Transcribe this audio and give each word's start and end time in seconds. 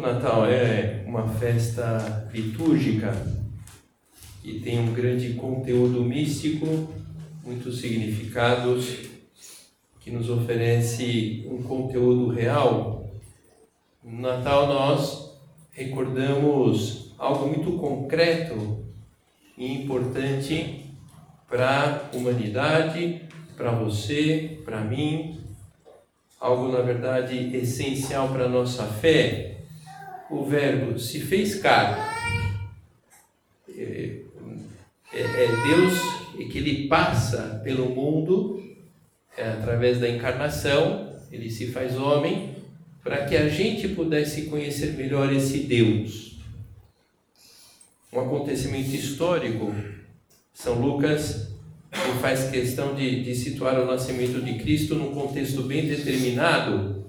O 0.00 0.02
Natal 0.02 0.46
é 0.46 1.04
uma 1.06 1.28
festa 1.28 2.26
litúrgica 2.32 3.12
que 4.42 4.58
tem 4.60 4.78
um 4.78 4.94
grande 4.94 5.34
conteúdo 5.34 6.02
místico, 6.02 6.88
muitos 7.44 7.82
significados, 7.82 8.96
que 10.00 10.10
nos 10.10 10.30
oferece 10.30 11.46
um 11.50 11.62
conteúdo 11.62 12.28
real. 12.28 13.10
No 14.02 14.22
Natal 14.22 14.68
nós 14.68 15.38
recordamos 15.70 17.12
algo 17.18 17.48
muito 17.48 17.72
concreto 17.72 18.82
e 19.58 19.82
importante 19.82 20.86
para 21.46 22.08
a 22.10 22.16
humanidade, 22.16 23.20
para 23.54 23.72
você, 23.72 24.62
para 24.64 24.80
mim, 24.80 25.38
algo 26.40 26.72
na 26.72 26.80
verdade 26.80 27.54
essencial 27.54 28.30
para 28.30 28.46
a 28.46 28.48
nossa 28.48 28.84
fé 28.84 29.49
o 30.30 30.44
Verbo 30.44 30.98
se 30.98 31.20
fez 31.20 31.56
carne. 31.56 32.00
É, 33.68 34.20
é, 35.12 35.20
é 35.20 35.46
Deus 35.66 36.20
que 36.50 36.58
ele 36.58 36.88
passa 36.88 37.60
pelo 37.62 37.90
mundo 37.90 38.62
é, 39.36 39.48
através 39.48 39.98
da 39.98 40.08
encarnação, 40.08 41.14
ele 41.30 41.50
se 41.50 41.66
faz 41.66 41.96
homem 41.96 42.56
para 43.02 43.24
que 43.24 43.36
a 43.36 43.48
gente 43.48 43.88
pudesse 43.88 44.42
conhecer 44.42 44.94
melhor 44.94 45.32
esse 45.32 45.60
Deus. 45.60 46.38
Um 48.12 48.20
acontecimento 48.20 48.90
histórico, 48.90 49.74
São 50.52 50.80
Lucas 50.80 51.50
faz 52.20 52.50
questão 52.50 52.94
de, 52.94 53.22
de 53.22 53.34
situar 53.34 53.80
o 53.80 53.86
nascimento 53.86 54.40
de 54.42 54.58
Cristo 54.58 54.94
num 54.94 55.12
contexto 55.12 55.62
bem 55.62 55.86
determinado, 55.86 57.06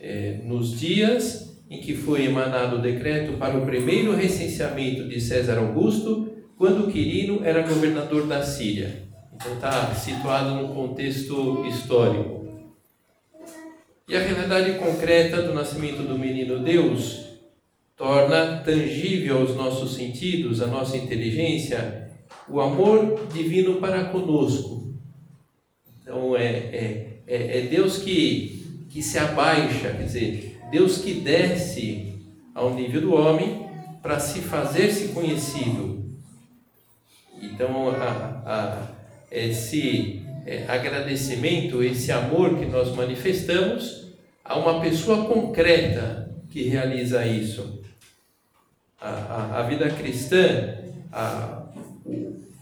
é, 0.00 0.40
nos 0.44 0.78
dias 0.78 1.47
em 1.70 1.80
que 1.80 1.94
foi 1.94 2.24
emanado 2.24 2.76
o 2.76 2.82
decreto 2.82 3.36
para 3.36 3.58
o 3.58 3.66
primeiro 3.66 4.14
recenseamento 4.14 5.08
de 5.08 5.20
César 5.20 5.58
Augusto, 5.58 6.28
quando 6.56 6.90
Quirino 6.90 7.44
era 7.44 7.66
governador 7.66 8.26
da 8.26 8.42
Síria. 8.42 9.08
Então 9.34 9.54
está 9.54 9.94
situado 9.94 10.54
no 10.54 10.74
contexto 10.74 11.64
histórico. 11.66 12.38
E 14.08 14.16
a 14.16 14.20
realidade 14.20 14.78
concreta 14.78 15.42
do 15.42 15.52
nascimento 15.52 16.02
do 16.02 16.18
menino 16.18 16.60
Deus 16.60 17.28
torna 17.94 18.58
tangível 18.64 19.38
aos 19.38 19.54
nossos 19.54 19.94
sentidos, 19.94 20.62
à 20.62 20.66
nossa 20.66 20.96
inteligência, 20.96 22.08
o 22.48 22.60
amor 22.60 23.28
divino 23.32 23.76
para 23.76 24.04
conosco. 24.04 24.94
Então 26.00 26.34
é, 26.34 26.46
é, 26.46 27.20
é, 27.26 27.58
é 27.58 27.60
Deus 27.62 27.98
que, 27.98 28.86
que 28.88 29.02
se 29.02 29.18
abaixa, 29.18 29.90
quer 29.90 30.04
dizer, 30.04 30.57
Deus 30.70 30.98
que 30.98 31.14
desce 31.14 32.14
ao 32.54 32.74
nível 32.74 33.00
do 33.00 33.14
homem 33.14 33.66
para 34.02 34.18
se 34.20 34.40
fazer-se 34.40 35.08
conhecido. 35.08 35.98
Então, 37.40 37.90
a, 37.90 38.42
a, 38.44 38.88
esse 39.30 40.22
é, 40.46 40.64
agradecimento, 40.66 41.82
esse 41.82 42.10
amor 42.10 42.58
que 42.58 42.66
nós 42.66 42.94
manifestamos 42.94 44.08
a 44.44 44.58
uma 44.58 44.80
pessoa 44.80 45.26
concreta 45.26 46.34
que 46.50 46.62
realiza 46.62 47.26
isso. 47.26 47.82
A, 49.00 49.10
a, 49.10 49.60
a 49.60 49.62
vida 49.62 49.88
cristã, 49.90 50.74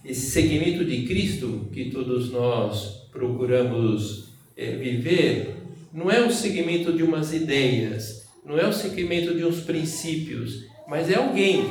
esse 0.04 0.30
segmento 0.30 0.84
de 0.84 1.06
Cristo 1.06 1.68
que 1.72 1.90
todos 1.90 2.30
nós 2.30 3.08
procuramos 3.10 4.30
é, 4.56 4.72
viver, 4.72 5.56
não 5.96 6.10
é 6.10 6.20
o 6.20 6.30
seguimento 6.30 6.92
de 6.92 7.02
umas 7.02 7.32
ideias, 7.32 8.26
não 8.44 8.58
é 8.58 8.66
o 8.66 8.72
seguimento 8.72 9.34
de 9.34 9.46
uns 9.46 9.60
princípios, 9.60 10.66
mas 10.86 11.10
é 11.10 11.14
alguém. 11.14 11.70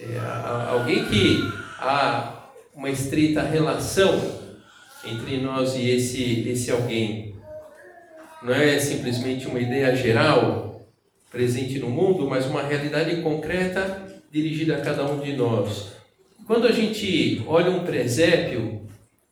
É 0.00 0.18
alguém 0.70 1.04
que 1.04 1.38
há 1.78 2.48
uma 2.74 2.88
estreita 2.88 3.42
relação 3.42 4.18
entre 5.04 5.36
nós 5.36 5.76
e 5.76 5.90
esse, 5.90 6.48
esse 6.48 6.70
alguém. 6.70 7.34
Não 8.42 8.54
é 8.54 8.78
simplesmente 8.78 9.46
uma 9.46 9.60
ideia 9.60 9.94
geral 9.94 10.88
presente 11.30 11.78
no 11.78 11.90
mundo, 11.90 12.26
mas 12.26 12.46
uma 12.46 12.62
realidade 12.62 13.20
concreta 13.20 14.02
dirigida 14.32 14.78
a 14.78 14.80
cada 14.80 15.04
um 15.04 15.20
de 15.20 15.34
nós. 15.34 15.92
Quando 16.46 16.66
a 16.66 16.72
gente 16.72 17.44
olha 17.46 17.70
um 17.70 17.84
presépio, 17.84 18.80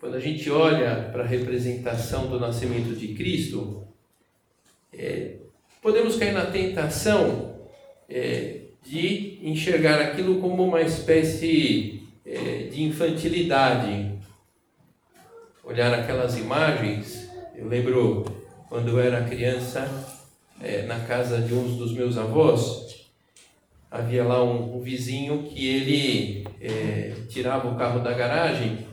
quando 0.00 0.14
a 0.14 0.20
gente 0.20 0.48
olha 0.48 1.08
para 1.12 1.24
a 1.24 1.26
representação 1.26 2.28
do 2.28 2.38
nascimento 2.38 2.94
de 2.94 3.14
Cristo, 3.14 3.84
é, 4.92 5.36
podemos 5.82 6.16
cair 6.16 6.32
na 6.32 6.46
tentação 6.46 7.56
é, 8.08 8.60
de 8.84 9.40
enxergar 9.42 10.00
aquilo 10.00 10.40
como 10.40 10.64
uma 10.64 10.80
espécie 10.80 12.02
é, 12.24 12.68
de 12.70 12.82
infantilidade. 12.84 14.16
Olhar 15.64 15.92
aquelas 15.92 16.38
imagens, 16.38 17.28
eu 17.56 17.66
lembro 17.66 18.24
quando 18.68 18.90
eu 18.90 19.00
era 19.00 19.24
criança, 19.24 20.16
é, 20.60 20.82
na 20.82 21.00
casa 21.00 21.40
de 21.40 21.52
um 21.52 21.76
dos 21.76 21.92
meus 21.92 22.16
avós, 22.16 23.06
havia 23.90 24.24
lá 24.24 24.44
um, 24.44 24.76
um 24.76 24.80
vizinho 24.80 25.42
que 25.44 25.66
ele 25.66 26.46
é, 26.60 27.14
tirava 27.28 27.68
o 27.68 27.76
carro 27.76 28.00
da 28.00 28.12
garagem 28.12 28.86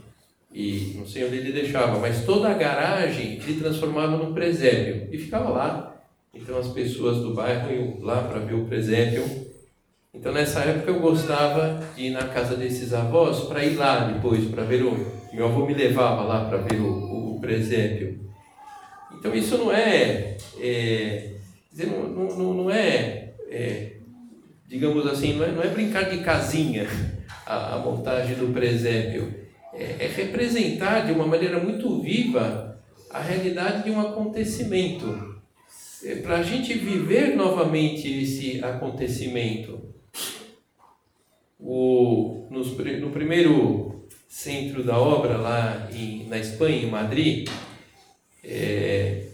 e 0.56 0.96
não 0.98 1.06
sei 1.06 1.26
onde 1.26 1.36
ele 1.36 1.52
deixava, 1.52 2.00
mas 2.00 2.24
toda 2.24 2.48
a 2.48 2.54
garagem 2.54 3.34
ele 3.34 3.60
transformava 3.60 4.16
num 4.16 4.34
presépio 4.34 5.10
e 5.12 5.18
ficava 5.18 5.50
lá. 5.50 6.02
Então 6.34 6.58
as 6.58 6.70
pessoas 6.70 7.18
do 7.18 7.34
bairro 7.34 7.70
iam 7.74 8.00
lá 8.00 8.22
para 8.22 8.40
ver 8.40 8.54
o 8.54 8.66
presépio. 8.66 9.22
Então 10.14 10.32
nessa 10.32 10.62
época 10.62 10.92
eu 10.92 11.02
gostava 11.02 11.86
de 11.94 12.04
ir 12.04 12.12
na 12.12 12.30
casa 12.30 12.56
desses 12.56 12.94
avós 12.94 13.42
para 13.42 13.66
ir 13.66 13.76
lá 13.76 14.06
depois 14.06 14.46
para 14.46 14.64
ver 14.64 14.84
o. 14.84 14.96
Meu 15.34 15.48
avô 15.48 15.66
me 15.66 15.74
levava 15.74 16.22
lá 16.22 16.46
para 16.46 16.60
ver 16.60 16.80
o, 16.80 17.36
o, 17.36 17.40
presépio. 17.42 18.18
Então 19.20 19.36
isso 19.36 19.58
não 19.58 19.74
é, 19.74 20.38
é 20.58 21.34
dizer, 21.70 21.88
não, 21.88 22.08
não, 22.08 22.54
não 22.54 22.72
é, 22.72 23.34
é, 23.50 23.92
digamos 24.70 25.06
assim, 25.06 25.34
não 25.34 25.44
é, 25.44 25.52
não 25.52 25.62
é 25.62 25.68
brincar 25.68 26.10
de 26.10 26.20
casinha 26.20 26.88
a, 27.46 27.76
a 27.76 27.80
montagem 27.80 28.36
do 28.38 28.54
presépio 28.54 29.45
é, 29.78 30.06
é 30.06 30.08
representar 30.08 31.06
de 31.06 31.12
uma 31.12 31.28
maneira 31.28 31.60
muito 31.60 32.02
viva 32.02 32.80
a 33.10 33.20
realidade 33.20 33.84
de 33.84 33.92
um 33.92 34.00
acontecimento. 34.00 35.36
É 36.04 36.16
para 36.16 36.38
a 36.38 36.44
gente 36.44 36.74
viver 36.74 37.36
novamente 37.36 38.08
esse 38.08 38.64
acontecimento. 38.64 39.94
O, 41.60 42.48
no, 42.52 42.64
no 43.00 43.10
primeiro 43.10 44.08
centro 44.28 44.84
da 44.84 44.98
obra, 45.00 45.38
lá 45.38 45.88
em, 45.92 46.28
na 46.28 46.38
Espanha, 46.38 46.84
em 46.84 46.90
Madrid, 46.90 47.50
é, 48.44 49.28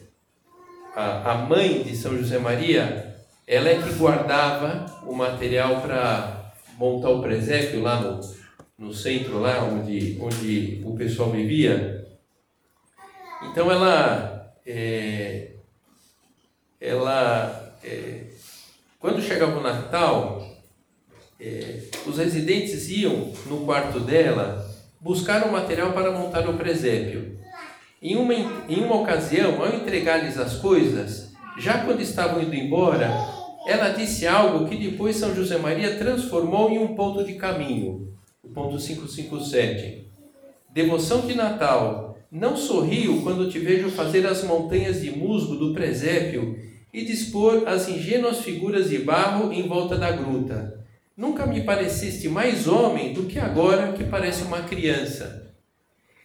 a, 0.96 1.32
a 1.32 1.38
mãe 1.46 1.84
de 1.84 1.96
São 1.96 2.18
José 2.18 2.38
Maria, 2.38 3.16
ela 3.48 3.70
é 3.70 3.82
que 3.82 3.94
guardava 3.96 4.86
o 5.06 5.14
material 5.14 5.82
para 5.82 6.54
montar 6.78 7.10
o 7.10 7.22
presépio 7.22 7.82
lá 7.82 8.00
no, 8.00 8.22
no 8.82 8.92
centro 8.92 9.40
lá 9.40 9.64
onde, 9.64 10.18
onde 10.20 10.82
o 10.84 10.96
pessoal 10.96 11.30
vivia. 11.30 12.04
Então 13.44 13.72
ela, 13.72 14.56
é, 14.66 15.52
ela, 16.80 17.78
é, 17.84 18.24
quando 19.00 19.22
chegava 19.22 19.60
o 19.60 19.62
Natal, 19.62 20.44
é, 21.40 21.84
os 22.08 22.18
residentes 22.18 22.90
iam 22.90 23.32
no 23.46 23.66
quarto 23.66 24.00
dela 24.00 24.68
buscar 25.00 25.46
um 25.46 25.52
material 25.52 25.94
para 25.94 26.12
montar 26.12 26.50
o 26.50 26.58
presépio. 26.58 27.40
Em 28.02 28.16
uma, 28.16 28.34
em 28.34 28.84
uma 28.84 28.96
ocasião, 28.96 29.62
ao 29.62 29.76
entregar-lhes 29.76 30.40
as 30.40 30.56
coisas, 30.56 31.34
já 31.60 31.86
quando 31.86 32.02
estavam 32.02 32.42
indo 32.42 32.56
embora, 32.56 33.12
ela 33.68 33.90
disse 33.90 34.26
algo 34.26 34.68
que 34.68 34.76
depois 34.76 35.18
São 35.18 35.36
José 35.36 35.60
Maria 35.60 35.98
transformou 36.00 36.72
em 36.72 36.80
um 36.80 36.96
ponto 36.96 37.24
de 37.24 37.36
caminho. 37.36 38.12
Ponto 38.50 38.78
557. 38.78 40.08
Devoção 40.74 41.28
de 41.28 41.36
Natal. 41.36 42.18
Não 42.32 42.58
sorrio 42.58 43.22
quando 43.22 43.50
te 43.50 43.60
vejo 43.60 43.90
fazer 43.90 44.26
as 44.26 44.44
montanhas 44.44 45.02
de 45.02 45.12
musgo 45.12 45.56
do 45.56 45.74
presépio 45.74 46.58
e 46.92 47.06
dispor 47.06 47.68
as 47.68 47.88
ingênuas 47.88 48.40
figuras 48.40 48.90
de 48.90 48.98
barro 48.98 49.54
em 49.54 49.68
volta 49.68 49.96
da 49.96 50.12
gruta. 50.12 50.84
Nunca 51.16 51.46
me 51.46 51.62
pareceste 51.62 52.28
mais 52.28 52.68
homem 52.68 53.14
do 53.14 53.26
que 53.26 53.38
agora 53.38 53.94
que 53.94 54.06
parece 54.06 54.44
uma 54.44 54.64
criança. 54.64 55.54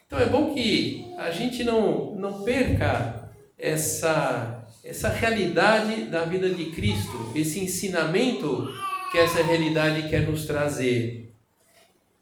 Então 0.06 0.18
é 0.18 0.26
bom 0.26 0.54
que 0.54 1.06
a 1.18 1.30
gente 1.30 1.62
não, 1.62 2.14
não 2.16 2.42
perca 2.42 3.30
essa, 3.58 4.66
essa 4.82 5.10
realidade 5.10 6.04
da 6.04 6.24
vida 6.24 6.48
de 6.48 6.70
Cristo, 6.70 7.30
esse 7.34 7.60
ensinamento 7.60 8.72
que 9.12 9.18
essa 9.18 9.42
realidade 9.42 10.08
quer 10.08 10.26
nos 10.26 10.46
trazer. 10.46 11.25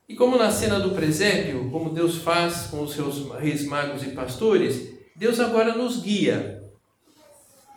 E 0.09 0.15
como 0.15 0.37
na 0.37 0.51
cena 0.51 0.79
do 0.79 0.91
presépio, 0.91 1.71
como 1.71 1.91
Deus 1.91 2.17
faz 2.17 2.67
com 2.67 2.83
os 2.83 2.93
seus 2.93 3.31
reis 3.41 3.65
magos 3.65 4.03
e 4.03 4.09
pastores, 4.09 4.95
Deus 5.17 5.41
agora 5.41 5.75
nos 5.75 6.03
guia. 6.03 6.63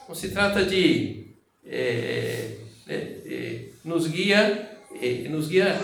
Não 0.07 0.15
se 0.15 0.29
trata 0.29 0.65
de 0.65 1.27
é, 1.65 2.57
é, 2.87 2.95
é, 2.95 3.65
nos 3.83 4.07
guia, 4.07 4.69
é, 5.01 5.27
nos 5.29 5.47
guia 5.47 5.79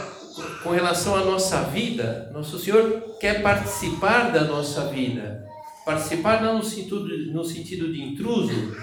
com 0.63 0.71
relação 0.71 1.15
à 1.15 1.23
nossa 1.23 1.63
vida. 1.63 2.29
Nosso 2.33 2.57
Senhor 2.59 3.17
quer 3.19 3.41
participar 3.41 4.31
da 4.31 4.43
nossa 4.43 4.87
vida, 4.87 5.45
participar 5.85 6.41
não 6.41 6.57
no 6.57 6.63
sentido, 6.63 7.07
no 7.31 7.43
sentido 7.43 7.91
de 7.91 8.01
intruso, 8.01 8.75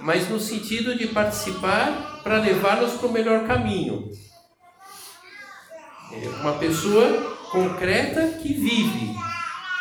mas 0.00 0.28
no 0.28 0.38
sentido 0.38 0.96
de 0.96 1.08
participar 1.08 2.20
para 2.22 2.40
levar-nos 2.40 2.92
para 2.92 3.08
o 3.08 3.12
melhor 3.12 3.46
caminho. 3.46 4.10
É 6.14 6.28
uma 6.40 6.52
pessoa 6.54 7.36
concreta 7.50 8.26
que 8.38 8.52
vive. 8.52 9.14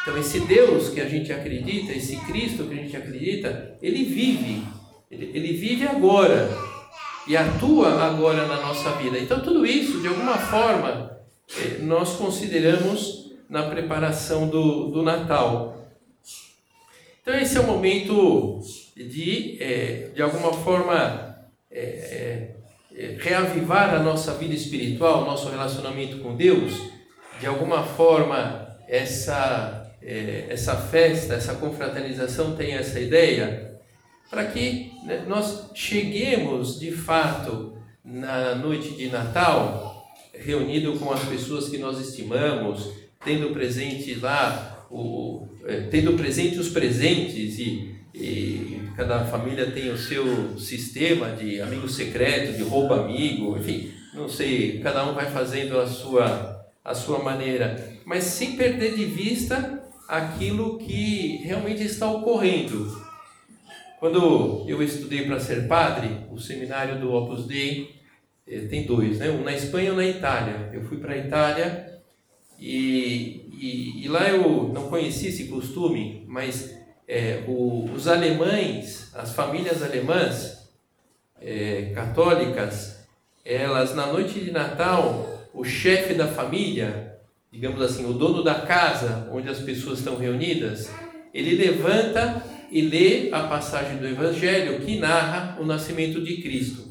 Então, 0.01 0.17
esse 0.17 0.39
Deus 0.41 0.89
que 0.89 0.99
a 0.99 1.07
gente 1.07 1.31
acredita, 1.31 1.91
esse 1.91 2.17
Cristo 2.17 2.65
que 2.65 2.73
a 2.73 2.81
gente 2.81 2.97
acredita, 2.97 3.77
ele 3.81 4.05
vive. 4.05 4.63
Ele, 5.09 5.31
ele 5.33 5.53
vive 5.53 5.87
agora 5.87 6.49
e 7.27 7.37
atua 7.37 8.03
agora 8.03 8.47
na 8.47 8.61
nossa 8.61 8.91
vida. 8.93 9.19
Então, 9.19 9.41
tudo 9.41 9.65
isso, 9.65 10.01
de 10.01 10.07
alguma 10.07 10.37
forma, 10.37 11.17
é, 11.57 11.77
nós 11.79 12.15
consideramos 12.15 13.31
na 13.49 13.63
preparação 13.63 14.47
do, 14.47 14.87
do 14.87 15.03
Natal. 15.03 15.77
Então, 17.21 17.35
esse 17.35 17.57
é 17.57 17.59
o 17.59 17.67
momento 17.67 18.59
de, 18.95 19.57
é, 19.61 20.09
de 20.15 20.21
alguma 20.21 20.53
forma, 20.53 21.35
é, 21.69 21.81
é, 21.81 22.55
reavivar 23.19 23.93
a 23.93 23.99
nossa 23.99 24.33
vida 24.33 24.53
espiritual, 24.53 25.25
nosso 25.25 25.49
relacionamento 25.49 26.19
com 26.19 26.35
Deus, 26.35 26.73
de 27.39 27.45
alguma 27.47 27.83
forma 27.83 28.77
essa, 28.87 29.91
é, 30.01 30.47
essa 30.49 30.75
festa, 30.75 31.35
essa 31.35 31.55
confraternização 31.55 32.55
tem 32.55 32.73
essa 32.73 32.99
ideia, 32.99 33.79
para 34.29 34.45
que 34.45 34.91
né, 35.05 35.23
nós 35.27 35.71
cheguemos 35.73 36.79
de 36.79 36.91
fato 36.91 37.77
na 38.03 38.55
noite 38.55 38.91
de 38.95 39.07
Natal, 39.07 40.05
reunido 40.33 40.97
com 40.99 41.11
as 41.11 41.23
pessoas 41.25 41.69
que 41.69 41.77
nós 41.77 41.99
estimamos, 41.99 42.89
tendo 43.23 43.51
presente 43.51 44.15
lá, 44.15 44.85
o, 44.89 45.47
é, 45.65 45.81
tendo 45.81 46.13
presente 46.13 46.57
os 46.57 46.69
presentes 46.69 47.59
e 47.59 48.01
e 48.13 48.80
cada 48.95 49.25
família 49.25 49.71
tem 49.71 49.89
o 49.89 49.97
seu 49.97 50.59
sistema 50.59 51.29
de 51.31 51.61
amigo 51.61 51.87
secreto, 51.87 52.57
de 52.57 52.63
roubo 52.63 52.93
amigo, 52.93 53.57
enfim, 53.57 53.91
não 54.13 54.27
sei, 54.27 54.79
cada 54.79 55.05
um 55.09 55.13
vai 55.13 55.29
fazendo 55.29 55.79
a 55.79 55.87
sua, 55.87 56.65
a 56.83 56.93
sua 56.93 57.19
maneira, 57.19 57.97
mas 58.05 58.23
sem 58.25 58.55
perder 58.55 58.95
de 58.95 59.05
vista 59.05 59.81
aquilo 60.07 60.77
que 60.77 61.37
realmente 61.43 61.83
está 61.83 62.11
ocorrendo. 62.11 63.01
Quando 63.99 64.65
eu 64.67 64.81
estudei 64.81 65.25
para 65.25 65.39
ser 65.39 65.67
padre, 65.67 66.25
o 66.31 66.39
seminário 66.39 66.99
do 66.99 67.13
Opus 67.13 67.45
Dei 67.45 67.95
eh, 68.47 68.61
tem 68.61 68.85
dois, 68.85 69.19
né? 69.19 69.29
um 69.29 69.43
na 69.43 69.53
Espanha 69.53 69.89
e 69.89 69.91
um 69.91 69.95
na 69.95 70.05
Itália. 70.05 70.69
Eu 70.73 70.83
fui 70.83 70.97
para 70.97 71.13
a 71.13 71.17
Itália 71.17 72.01
e, 72.59 73.45
e, 73.53 74.03
e 74.03 74.07
lá 74.07 74.27
eu 74.27 74.69
não 74.73 74.89
conheci 74.89 75.27
esse 75.27 75.45
costume, 75.45 76.25
mas 76.27 76.80
é, 77.11 77.43
o, 77.45 77.89
os 77.93 78.07
alemães, 78.07 79.11
as 79.13 79.33
famílias 79.33 79.83
alemãs 79.83 80.69
é, 81.41 81.91
católicas, 81.93 83.05
elas 83.43 83.93
na 83.93 84.07
noite 84.07 84.39
de 84.39 84.49
Natal, 84.49 85.49
o 85.53 85.65
chefe 85.65 86.13
da 86.13 86.25
família, 86.25 87.17
digamos 87.51 87.81
assim, 87.81 88.05
o 88.05 88.13
dono 88.13 88.41
da 88.41 88.61
casa 88.61 89.27
onde 89.29 89.49
as 89.49 89.59
pessoas 89.59 89.99
estão 89.99 90.15
reunidas, 90.15 90.89
ele 91.33 91.55
levanta 91.55 92.41
e 92.71 92.81
lê 92.81 93.29
a 93.33 93.43
passagem 93.43 93.97
do 93.97 94.07
Evangelho 94.07 94.79
que 94.79 94.97
narra 94.97 95.59
o 95.59 95.65
nascimento 95.65 96.21
de 96.21 96.37
Cristo. 96.37 96.87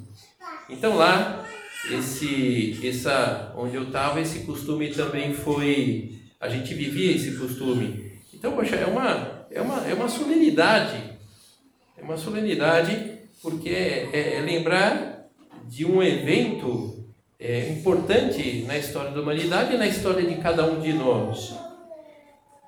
Então 0.68 0.96
lá, 0.96 1.46
esse, 1.90 2.78
essa, 2.86 3.54
onde 3.56 3.74
eu 3.74 3.84
estava, 3.84 4.20
esse 4.20 4.40
costume 4.40 4.90
também 4.90 5.32
foi, 5.32 6.18
a 6.38 6.46
gente 6.50 6.74
vivia 6.74 7.16
esse 7.16 7.38
costume. 7.38 8.10
Então, 8.34 8.52
poxa, 8.52 8.76
é 8.76 8.84
uma 8.84 9.39
é 9.50 9.60
uma, 9.60 9.86
é 9.86 9.94
uma 9.94 10.08
solenidade. 10.08 11.18
É 11.96 12.02
uma 12.02 12.16
solenidade 12.16 13.18
porque 13.42 13.68
é, 13.68 14.36
é, 14.36 14.40
lembrar 14.40 15.28
de 15.66 15.84
um 15.84 16.02
evento 16.02 17.04
é, 17.38 17.70
importante 17.70 18.64
na 18.66 18.76
história 18.76 19.10
da 19.10 19.20
humanidade 19.20 19.74
e 19.74 19.78
na 19.78 19.86
história 19.86 20.26
de 20.26 20.36
cada 20.36 20.64
um 20.66 20.80
de 20.80 20.92
nós. 20.92 21.54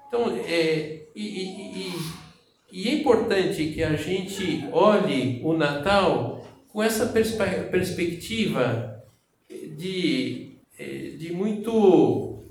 Então, 0.09 0.35
é, 0.47 1.03
e, 1.15 1.23
e, 1.23 1.93
e 2.73 2.89
é 2.89 2.95
importante 2.95 3.69
que 3.69 3.83
a 3.83 3.95
gente 3.97 4.67
olhe 4.73 5.41
o 5.45 5.53
Natal 5.53 6.45
com 6.69 6.83
essa 6.83 7.07
perspe 7.07 7.45
perspectiva 7.71 9.03
de, 9.77 10.57
é, 10.79 10.87
de 11.19 11.33
muito 11.33 12.45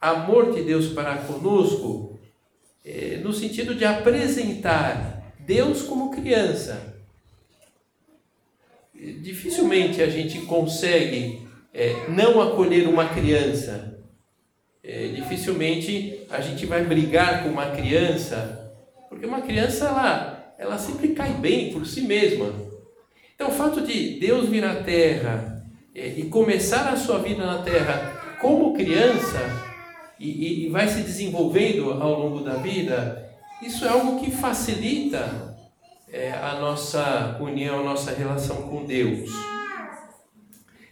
amor 0.00 0.54
de 0.54 0.62
Deus 0.62 0.88
para 0.88 1.18
conosco 1.18 2.09
no 3.22 3.32
sentido 3.32 3.74
de 3.74 3.84
apresentar 3.84 5.34
Deus 5.40 5.82
como 5.82 6.10
criança. 6.10 6.94
Dificilmente 8.94 10.02
a 10.02 10.08
gente 10.08 10.40
consegue 10.42 11.46
é, 11.72 12.08
não 12.08 12.40
acolher 12.40 12.86
uma 12.86 13.08
criança. 13.08 13.98
É, 14.82 15.08
dificilmente 15.08 16.26
a 16.30 16.40
gente 16.40 16.66
vai 16.66 16.84
brigar 16.84 17.42
com 17.42 17.50
uma 17.50 17.70
criança, 17.70 18.72
porque 19.08 19.26
uma 19.26 19.42
criança 19.42 19.86
ela, 19.86 20.54
ela 20.58 20.78
sempre 20.78 21.08
cai 21.08 21.32
bem 21.32 21.72
por 21.72 21.86
si 21.86 22.02
mesma. 22.02 22.52
Então, 23.34 23.48
o 23.48 23.52
fato 23.52 23.80
de 23.80 24.18
Deus 24.20 24.48
vir 24.48 24.64
à 24.64 24.82
Terra 24.82 25.64
é, 25.94 26.08
e 26.08 26.24
começar 26.24 26.92
a 26.92 26.96
sua 26.96 27.18
vida 27.18 27.44
na 27.44 27.62
Terra 27.62 28.36
como 28.40 28.74
criança 28.74 29.69
e, 30.20 30.66
e, 30.66 30.68
vai 30.68 30.86
se 30.86 31.00
desenvolvendo 31.00 31.92
ao 31.92 32.20
longo 32.20 32.40
da 32.40 32.56
vida, 32.56 33.30
isso 33.62 33.86
é 33.86 33.88
algo 33.88 34.20
que 34.20 34.30
facilita 34.30 35.56
é, 36.12 36.32
a 36.32 36.60
nossa 36.60 37.38
união, 37.40 37.80
a 37.80 37.84
nossa 37.84 38.12
relação 38.12 38.68
com 38.68 38.84
Deus. 38.84 39.30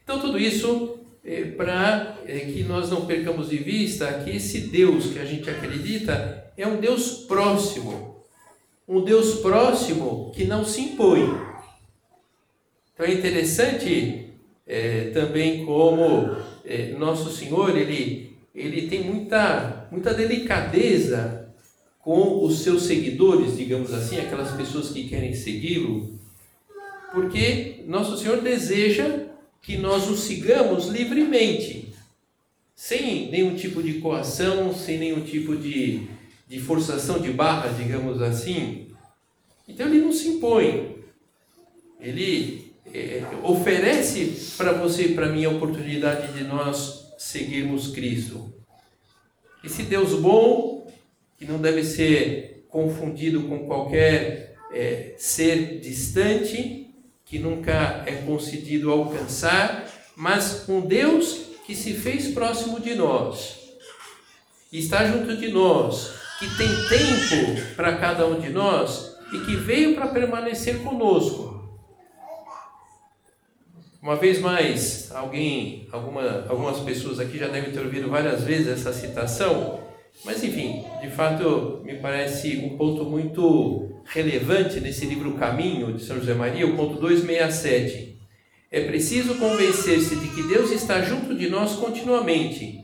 Então, 0.02 0.18
tudo 0.18 0.38
isso 0.38 0.98
é, 1.22 1.44
para 1.44 2.16
é, 2.26 2.38
que 2.40 2.62
nós 2.62 2.90
não 2.90 3.04
percamos 3.04 3.50
de 3.50 3.58
vista 3.58 4.10
que 4.24 4.30
esse 4.30 4.60
Deus 4.60 5.12
que 5.12 5.18
a 5.18 5.26
gente 5.26 5.50
acredita 5.50 6.50
é 6.56 6.66
um 6.66 6.80
Deus 6.80 7.24
próximo, 7.26 8.24
um 8.88 9.02
Deus 9.02 9.40
próximo 9.40 10.32
que 10.34 10.44
não 10.44 10.64
se 10.64 10.80
impõe. 10.80 11.48
Então 12.94 13.06
é 13.06 13.12
interessante 13.12 14.32
é, 14.66 15.10
também 15.10 15.64
como 15.64 16.34
é, 16.64 16.92
nosso 16.98 17.30
Senhor 17.30 17.76
ele 17.76 18.27
ele 18.58 18.88
tem 18.88 19.04
muita, 19.04 19.88
muita 19.90 20.12
delicadeza 20.12 21.48
com 22.00 22.44
os 22.44 22.60
seus 22.60 22.82
seguidores, 22.84 23.56
digamos 23.56 23.92
assim, 23.94 24.18
aquelas 24.18 24.50
pessoas 24.56 24.90
que 24.90 25.08
querem 25.08 25.34
segui-lo, 25.34 26.18
porque 27.12 27.84
Nosso 27.86 28.18
Senhor 28.18 28.40
deseja 28.40 29.26
que 29.62 29.76
nós 29.76 30.08
o 30.08 30.16
sigamos 30.16 30.86
livremente, 30.86 31.92
sem 32.74 33.30
nenhum 33.30 33.54
tipo 33.54 33.82
de 33.82 33.94
coação, 33.94 34.74
sem 34.74 34.98
nenhum 34.98 35.20
tipo 35.20 35.56
de, 35.56 36.08
de 36.48 36.60
forçação 36.60 37.20
de 37.20 37.30
barra, 37.30 37.68
digamos 37.68 38.20
assim. 38.22 38.88
Então 39.66 39.86
ele 39.86 40.00
não 40.00 40.12
se 40.12 40.28
impõe. 40.28 40.96
ele 42.00 42.72
é, 42.94 43.22
oferece 43.42 44.54
para 44.56 44.72
você 44.72 45.06
e 45.06 45.14
para 45.14 45.28
mim 45.28 45.44
a 45.44 45.50
oportunidade 45.50 46.32
de 46.32 46.44
nós 46.44 47.07
seguirmos 47.18 47.88
Cristo. 47.88 48.54
Esse 49.62 49.82
Deus 49.82 50.12
bom, 50.20 50.90
que 51.36 51.44
não 51.44 51.58
deve 51.58 51.84
ser 51.84 52.64
confundido 52.68 53.42
com 53.42 53.66
qualquer 53.66 54.56
é, 54.72 55.14
ser 55.18 55.80
distante, 55.80 56.94
que 57.24 57.38
nunca 57.38 58.04
é 58.06 58.12
concedido 58.24 58.90
alcançar, 58.90 59.86
mas 60.16 60.68
um 60.68 60.80
Deus 60.80 61.48
que 61.66 61.74
se 61.74 61.92
fez 61.92 62.28
próximo 62.28 62.80
de 62.80 62.94
nós, 62.94 63.58
está 64.72 65.04
junto 65.06 65.36
de 65.36 65.48
nós, 65.48 66.12
que 66.38 66.46
tem 66.56 66.68
tempo 66.88 67.74
para 67.74 67.96
cada 67.96 68.26
um 68.26 68.38
de 68.40 68.48
nós 68.48 69.16
e 69.32 69.40
que 69.40 69.56
veio 69.56 69.94
para 69.94 70.08
permanecer 70.08 70.78
conosco. 70.82 71.47
Uma 74.00 74.14
vez 74.14 74.40
mais, 74.40 75.10
alguém, 75.12 75.88
alguma, 75.90 76.46
algumas 76.48 76.78
pessoas 76.78 77.18
aqui 77.18 77.36
já 77.36 77.48
devem 77.48 77.72
ter 77.72 77.80
ouvido 77.80 78.08
várias 78.08 78.44
vezes 78.44 78.68
essa 78.68 78.92
citação, 78.92 79.80
mas 80.24 80.42
enfim, 80.44 80.84
de 81.00 81.10
fato, 81.10 81.80
me 81.84 81.94
parece 81.94 82.58
um 82.58 82.76
ponto 82.76 83.04
muito 83.04 83.90
relevante 84.04 84.78
nesse 84.78 85.04
livro 85.04 85.32
Caminho 85.32 85.92
de 85.92 86.04
São 86.04 86.16
José 86.16 86.32
Maria, 86.32 86.64
o 86.64 86.76
ponto 86.76 87.00
267. 87.00 88.16
É 88.70 88.82
preciso 88.82 89.34
convencer-se 89.34 90.14
de 90.14 90.28
que 90.28 90.44
Deus 90.44 90.70
está 90.70 91.02
junto 91.02 91.34
de 91.34 91.48
nós 91.48 91.74
continuamente. 91.74 92.78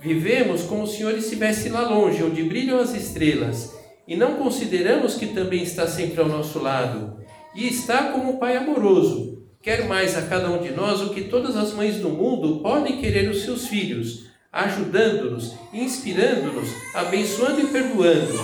Vivemos 0.00 0.62
como 0.62 0.84
o 0.84 0.86
Senhor 0.86 1.16
estivesse 1.16 1.68
lá 1.68 1.86
longe, 1.86 2.22
onde 2.22 2.42
brilham 2.42 2.78
as 2.78 2.94
estrelas, 2.94 3.76
e 4.08 4.16
não 4.16 4.36
consideramos 4.36 5.14
que 5.14 5.26
também 5.26 5.62
está 5.62 5.86
sempre 5.86 6.20
ao 6.20 6.28
nosso 6.28 6.58
lado. 6.58 7.18
E 7.54 7.68
está 7.68 8.12
como 8.12 8.32
um 8.32 8.36
Pai 8.38 8.56
amoroso, 8.56 9.33
quer 9.64 9.88
mais 9.88 10.14
a 10.14 10.20
cada 10.20 10.50
um 10.50 10.62
de 10.62 10.70
nós 10.72 11.00
o 11.00 11.08
que 11.08 11.22
todas 11.22 11.56
as 11.56 11.72
mães 11.72 11.96
do 11.96 12.10
mundo 12.10 12.60
podem 12.60 13.00
querer 13.00 13.30
os 13.30 13.44
seus 13.44 13.66
filhos, 13.66 14.26
ajudando-nos, 14.52 15.54
inspirando-nos, 15.72 16.68
abençoando 16.94 17.62
e 17.62 17.66
perdoando. 17.68 18.38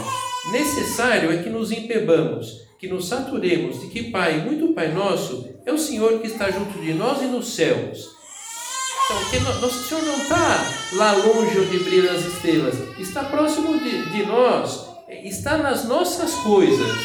Necessário 0.50 1.30
é 1.30 1.42
que 1.42 1.50
nos 1.50 1.70
empebamos, 1.70 2.62
que 2.78 2.88
nos 2.88 3.06
saturemos 3.06 3.82
de 3.82 3.88
que 3.88 4.10
Pai, 4.10 4.40
muito 4.40 4.72
Pai 4.72 4.94
nosso, 4.94 5.46
é 5.66 5.70
o 5.70 5.78
Senhor 5.78 6.18
que 6.20 6.26
está 6.26 6.50
junto 6.50 6.78
de 6.80 6.94
nós 6.94 7.20
e 7.20 7.26
nos 7.26 7.48
céus. 7.48 8.08
Então, 9.04 9.30
que 9.30 9.40
nosso 9.60 9.88
Senhor 9.88 10.02
não 10.02 10.22
está 10.22 10.64
lá 10.94 11.12
longe 11.12 11.60
onde 11.60 11.78
brilham 11.80 12.14
as 12.14 12.24
estrelas, 12.24 12.76
está 12.98 13.24
próximo 13.24 13.78
de, 13.78 14.10
de 14.10 14.24
nós, 14.24 14.86
está 15.22 15.58
nas 15.58 15.84
nossas 15.84 16.32
coisas. 16.36 16.96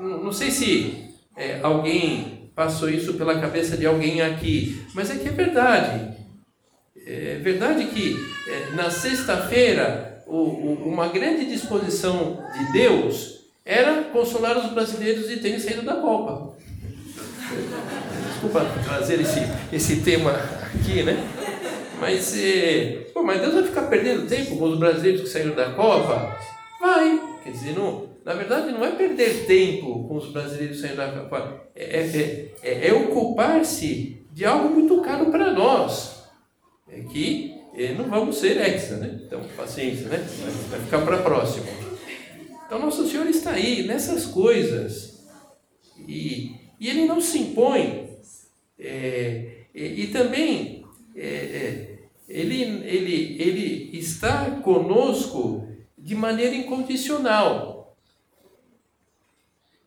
Não, 0.00 0.24
não 0.24 0.32
sei 0.32 0.50
se 0.50 1.14
é, 1.36 1.60
alguém 1.62 2.39
passou 2.60 2.90
isso 2.90 3.14
pela 3.14 3.40
cabeça 3.40 3.74
de 3.74 3.86
alguém 3.86 4.20
aqui, 4.20 4.84
mas 4.94 5.10
é 5.10 5.14
que 5.14 5.26
é 5.26 5.32
verdade. 5.32 6.14
É 7.06 7.40
verdade 7.42 7.86
que 7.86 8.14
é, 8.46 8.74
na 8.76 8.90
sexta-feira 8.90 10.22
uma 10.26 11.08
grande 11.08 11.46
disposição 11.46 12.44
de 12.52 12.72
Deus 12.74 13.46
era 13.64 14.02
consolar 14.02 14.58
os 14.58 14.70
brasileiros 14.72 15.26
de 15.26 15.38
terem 15.38 15.58
saído 15.58 15.80
da 15.80 15.94
Copa. 15.94 16.54
Desculpa 18.28 18.66
trazer 18.84 19.22
esse, 19.22 19.40
esse 19.72 19.96
tema 20.02 20.30
aqui, 20.30 21.02
né? 21.02 21.16
Mas, 21.98 22.38
é, 22.38 23.06
pô, 23.14 23.22
mas 23.22 23.40
Deus 23.40 23.54
vai 23.54 23.62
ficar 23.62 23.82
perdendo 23.84 24.28
tempo 24.28 24.58
com 24.58 24.64
os 24.66 24.78
brasileiros 24.78 25.22
que 25.22 25.28
saíram 25.28 25.54
da 25.54 25.70
Copa? 25.70 26.36
Vai. 26.78 27.22
Quer 27.42 27.52
dizer, 27.52 27.72
não, 27.72 28.06
na 28.24 28.34
verdade 28.34 28.72
não 28.72 28.84
é 28.84 28.92
perder 28.92 29.46
tempo 29.46 30.06
com 30.06 30.16
os 30.16 30.30
brasileiros 30.32 30.80
saíram 30.80 30.96
da 30.96 31.12
Copa, 31.12 31.68
é, 31.74 31.84
é, 31.84 32.54
é, 32.62 32.88
é 32.88 32.92
ocupar-se 32.92 34.22
de 34.32 34.44
algo 34.44 34.68
muito 34.70 35.00
caro 35.02 35.30
para 35.30 35.52
nós. 35.52 36.24
É 36.88 37.00
que 37.00 37.54
é, 37.74 37.94
não 37.94 38.08
vamos 38.08 38.38
ser 38.38 38.56
exa, 38.56 38.96
né? 38.96 39.20
Então, 39.24 39.40
paciência, 39.56 40.08
né? 40.08 40.18
Vai, 40.68 40.80
ficar 40.80 41.02
para 41.02 41.16
a 41.16 41.22
próxima. 41.22 41.66
Então, 42.66 42.78
Nosso 42.78 43.06
Senhor 43.08 43.26
está 43.26 43.52
aí 43.52 43.84
nessas 43.86 44.26
coisas. 44.26 45.24
E, 46.06 46.56
e 46.78 46.88
Ele 46.88 47.06
não 47.06 47.20
se 47.20 47.38
impõe 47.38 48.10
é, 48.80 49.64
e, 49.74 50.04
e, 50.04 50.06
também 50.06 50.84
é, 51.14 51.26
é, 51.26 51.98
ele, 52.26 52.62
ele, 52.62 53.36
ele 53.38 53.98
está 53.98 54.50
conosco 54.62 55.68
de 55.98 56.14
maneira 56.14 56.54
incondicional. 56.54 57.69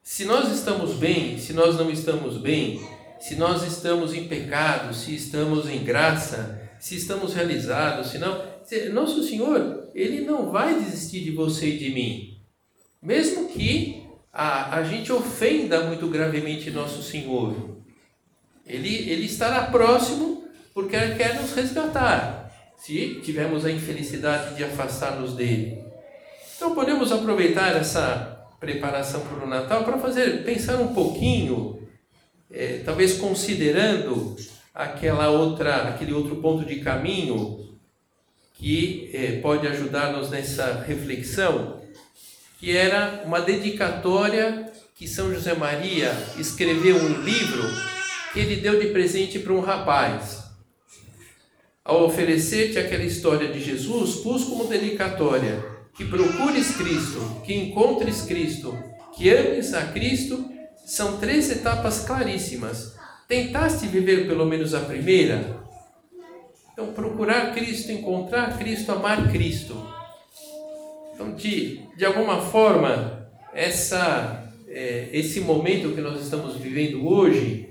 Se 0.04 0.26
nós 0.26 0.52
estamos 0.52 0.96
bem, 0.96 1.40
se 1.40 1.54
nós 1.54 1.78
não 1.78 1.90
estamos 1.90 2.38
bem, 2.38 2.86
se 3.22 3.36
nós 3.36 3.64
estamos 3.64 4.14
em 4.14 4.28
pecado, 4.28 4.94
se 4.94 5.16
estamos 5.16 5.70
em 5.70 5.82
graça, 5.82 6.62
se 6.78 6.98
estamos 6.98 7.34
realizados, 7.34 8.08
se 8.08 8.18
não. 8.18 8.52
Nosso 8.92 9.24
Senhor, 9.24 9.90
Ele 9.96 10.22
não 10.26 10.52
vai 10.52 10.76
desistir 10.76 11.22
de 11.22 11.32
você 11.32 11.68
e 11.68 11.78
de 11.78 11.90
mim. 11.92 12.38
Mesmo 13.02 13.48
que 13.48 14.04
a, 14.32 14.78
a 14.78 14.84
gente 14.84 15.12
ofenda 15.12 15.86
muito 15.86 16.08
gravemente 16.08 16.70
Nosso 16.70 17.02
Senhor. 17.02 17.78
Ele, 18.68 19.10
ele 19.10 19.26
estará 19.26 19.68
próximo 19.68 20.44
porque 20.74 20.96
ele 20.96 21.16
quer 21.16 21.40
nos 21.40 21.54
resgatar, 21.54 22.52
se 22.78 23.22
tivermos 23.24 23.64
a 23.64 23.72
infelicidade 23.72 24.56
de 24.56 24.64
afastar-nos 24.64 25.34
dele. 25.34 25.82
Então 26.56 26.74
podemos 26.74 27.12
aproveitar 27.12 27.76
essa 27.76 28.33
preparação 28.63 29.20
para 29.20 29.46
o 29.46 29.50
Natal 29.50 29.84
para 29.84 29.98
fazer 29.98 30.46
pensar 30.46 30.79
um 30.79 30.93
pouquinho, 30.93 31.86
é, 32.50 32.82
talvez 32.86 33.17
considerando 33.17 34.38
aquela 34.74 35.29
outra, 35.29 35.89
aquele 35.89 36.13
outro 36.13 36.38
ponto 36.38 36.65
de 36.65 36.77
caminho 36.77 37.77
que 38.53 39.12
é, 39.13 39.39
pode 39.41 39.67
ajudar-nos 39.67 40.29
nessa 40.29 40.82
reflexão, 40.88 41.82
que 42.58 42.75
era 42.75 43.24
uma 43.25 43.41
dedicatória 43.41 44.72
que 44.96 45.10
São 45.10 45.34
José 45.34 45.53
Maria 45.53 46.13
escreveu 46.38 46.96
um 46.96 47.22
livro 47.22 47.63
que 48.32 48.39
ele 48.39 48.55
deu 48.55 48.79
de 48.79 48.88
presente 48.88 49.39
para 49.39 49.51
um 49.51 49.60
rapaz. 49.60 50.41
Ao 51.84 52.05
oferecer-te 52.05 52.79
aquela 52.79 53.03
história 53.03 53.50
de 53.51 53.60
Jesus, 53.60 54.22
pus 54.22 54.46
como 54.46 54.67
dedicatória 54.67 55.73
que 55.96 56.06
procures 56.06 56.76
Cristo, 56.76 57.42
que 57.46 57.54
encontres 57.54 58.22
Cristo, 58.22 58.78
que 59.16 59.30
ames 59.30 59.74
a 59.74 59.86
Cristo, 59.92 60.50
são 60.86 61.18
três 61.18 61.52
etapas 61.52 62.02
claríssimas. 62.02 62.96
Tentaste 63.28 63.88
viver 63.88 64.28
pelo 64.28 64.46
menos 64.46 64.74
a 64.74 64.82
primeira? 64.82 65.64
Então, 66.72 66.92
procurar 66.94 67.54
Cristo, 67.54 67.92
encontrar 67.92 68.58
Cristo, 68.58 68.92
amar 68.92 69.32
Cristo. 69.32 69.76
Então, 71.14 71.36
de, 71.36 71.82
de 71.96 72.04
alguma 72.04 72.42
forma, 72.42 73.30
essa, 73.54 74.52
é, 74.68 75.10
esse 75.14 75.40
momento 75.42 75.94
que 75.94 76.02
nós 76.02 76.20
estamos 76.20 76.58
vivendo 76.58 77.08
hoje, 77.08 77.70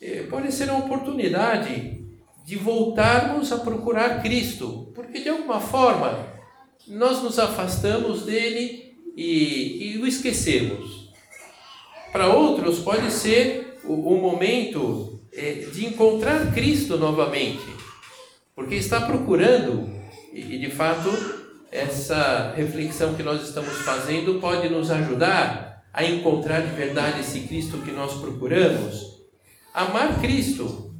é, 0.00 0.22
pode 0.22 0.50
ser 0.52 0.70
uma 0.70 0.86
oportunidade 0.86 2.02
de 2.46 2.56
voltarmos 2.56 3.52
a 3.52 3.58
procurar 3.58 4.22
Cristo, 4.22 4.90
porque 4.94 5.20
de 5.20 5.28
alguma 5.28 5.60
forma 5.60 6.37
nós 6.88 7.22
nos 7.22 7.38
afastamos 7.38 8.22
dele 8.22 8.96
e, 9.16 9.94
e 9.94 9.98
o 9.98 10.06
esquecemos. 10.06 11.10
Para 12.12 12.28
outros, 12.28 12.78
pode 12.78 13.10
ser 13.12 13.78
o, 13.84 14.14
o 14.14 14.20
momento 14.20 15.20
é, 15.32 15.66
de 15.72 15.86
encontrar 15.86 16.52
Cristo 16.54 16.96
novamente, 16.96 17.64
porque 18.54 18.76
está 18.76 19.00
procurando, 19.00 19.88
e, 20.32 20.54
e 20.54 20.58
de 20.58 20.70
fato, 20.70 21.10
essa 21.70 22.54
reflexão 22.56 23.14
que 23.14 23.22
nós 23.22 23.46
estamos 23.46 23.72
fazendo 23.78 24.40
pode 24.40 24.68
nos 24.68 24.90
ajudar 24.90 25.84
a 25.92 26.04
encontrar 26.04 26.60
de 26.60 26.74
verdade 26.74 27.20
esse 27.20 27.40
Cristo 27.40 27.78
que 27.78 27.90
nós 27.90 28.14
procuramos 28.14 29.18
amar 29.78 30.20
Cristo. 30.20 30.94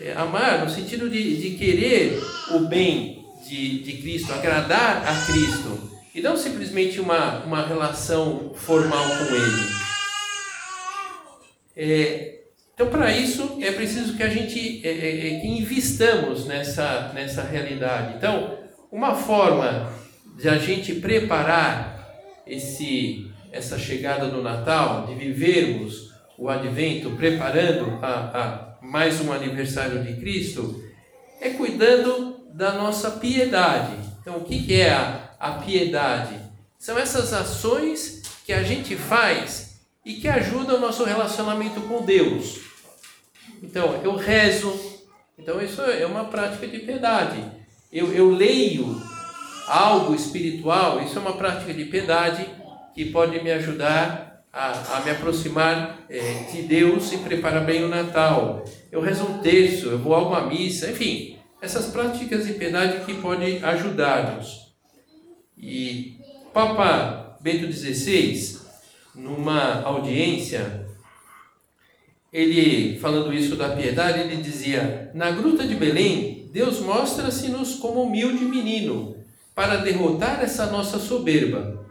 É, 0.00 0.12
amar 0.12 0.64
no 0.64 0.70
sentido 0.70 1.08
de, 1.08 1.36
de 1.36 1.56
querer 1.56 2.20
o 2.50 2.60
bem 2.66 3.13
de, 3.48 3.82
de 3.82 3.92
Cristo, 3.98 4.32
agradar 4.32 5.06
a 5.06 5.26
Cristo. 5.26 5.90
E 6.14 6.20
não 6.20 6.36
simplesmente 6.36 7.00
uma, 7.00 7.40
uma 7.44 7.66
relação 7.66 8.52
formal 8.54 9.04
com 9.04 9.34
Ele. 9.34 9.84
É, 11.76 12.34
então, 12.74 12.88
para 12.88 13.16
isso, 13.16 13.58
é 13.60 13.70
preciso 13.72 14.16
que 14.16 14.22
a 14.22 14.28
gente 14.28 14.80
é, 14.86 14.90
é, 14.90 15.36
é, 15.36 15.40
que 15.40 15.46
investamos 15.46 16.46
nessa, 16.46 17.12
nessa 17.14 17.42
realidade. 17.42 18.16
Então, 18.16 18.58
uma 18.90 19.14
forma 19.14 19.92
de 20.36 20.48
a 20.48 20.58
gente 20.58 20.94
preparar 20.96 22.42
esse, 22.46 23.30
essa 23.52 23.78
chegada 23.78 24.26
do 24.26 24.42
Natal, 24.42 25.06
de 25.06 25.14
vivermos 25.14 26.12
o 26.36 26.48
advento, 26.48 27.10
preparando 27.10 27.98
a, 28.02 28.76
a 28.82 28.84
mais 28.84 29.20
um 29.20 29.32
aniversário 29.32 30.02
de 30.02 30.14
Cristo, 30.14 30.82
é 31.40 31.50
cuidando 31.50 32.23
da 32.54 32.72
nossa 32.72 33.10
piedade. 33.10 33.96
Então, 34.20 34.36
o 34.36 34.44
que 34.44 34.80
é 34.80 34.92
a, 34.92 35.30
a 35.40 35.52
piedade? 35.54 36.38
São 36.78 36.96
essas 36.96 37.32
ações 37.32 38.22
que 38.46 38.52
a 38.52 38.62
gente 38.62 38.94
faz 38.94 39.80
e 40.04 40.14
que 40.14 40.28
ajuda 40.28 40.76
o 40.76 40.80
nosso 40.80 41.02
relacionamento 41.02 41.80
com 41.82 42.02
Deus. 42.02 42.60
Então, 43.60 44.00
eu 44.04 44.14
rezo, 44.14 44.72
então 45.36 45.60
isso 45.60 45.82
é 45.82 46.06
uma 46.06 46.26
prática 46.26 46.66
de 46.68 46.78
piedade. 46.78 47.44
Eu, 47.92 48.12
eu 48.12 48.30
leio 48.30 49.02
algo 49.66 50.14
espiritual, 50.14 51.02
isso 51.02 51.18
é 51.18 51.22
uma 51.22 51.36
prática 51.36 51.74
de 51.74 51.84
piedade 51.86 52.48
que 52.94 53.06
pode 53.06 53.42
me 53.42 53.50
ajudar 53.50 54.44
a, 54.52 54.98
a 54.98 55.00
me 55.00 55.10
aproximar 55.10 55.98
é, 56.08 56.20
de 56.52 56.62
Deus 56.62 57.12
e 57.12 57.18
preparar 57.18 57.64
bem 57.64 57.82
o 57.82 57.88
Natal. 57.88 58.64
Eu 58.92 59.00
rezo 59.00 59.24
um 59.24 59.38
terço, 59.38 59.86
eu 59.86 59.98
vou 59.98 60.14
a 60.14 60.22
uma 60.22 60.42
missa, 60.42 60.88
enfim, 60.88 61.33
essas 61.60 61.86
práticas 61.86 62.46
de 62.46 62.54
piedade 62.54 63.04
que 63.04 63.14
podem 63.14 63.62
ajudar-nos. 63.64 64.74
E 65.56 66.18
Papa 66.52 67.38
Bento 67.40 67.72
XVI, 67.72 68.58
numa 69.14 69.82
audiência, 69.82 70.86
ele 72.32 72.98
falando 72.98 73.32
isso 73.32 73.56
da 73.56 73.70
piedade, 73.70 74.20
ele 74.20 74.42
dizia: 74.42 75.10
Na 75.14 75.30
gruta 75.30 75.66
de 75.66 75.74
Belém, 75.74 76.48
Deus 76.52 76.80
mostra-se-nos 76.80 77.76
como 77.76 78.02
humilde 78.02 78.44
menino 78.44 79.16
para 79.54 79.76
derrotar 79.76 80.42
essa 80.42 80.66
nossa 80.66 80.98
soberba. 80.98 81.84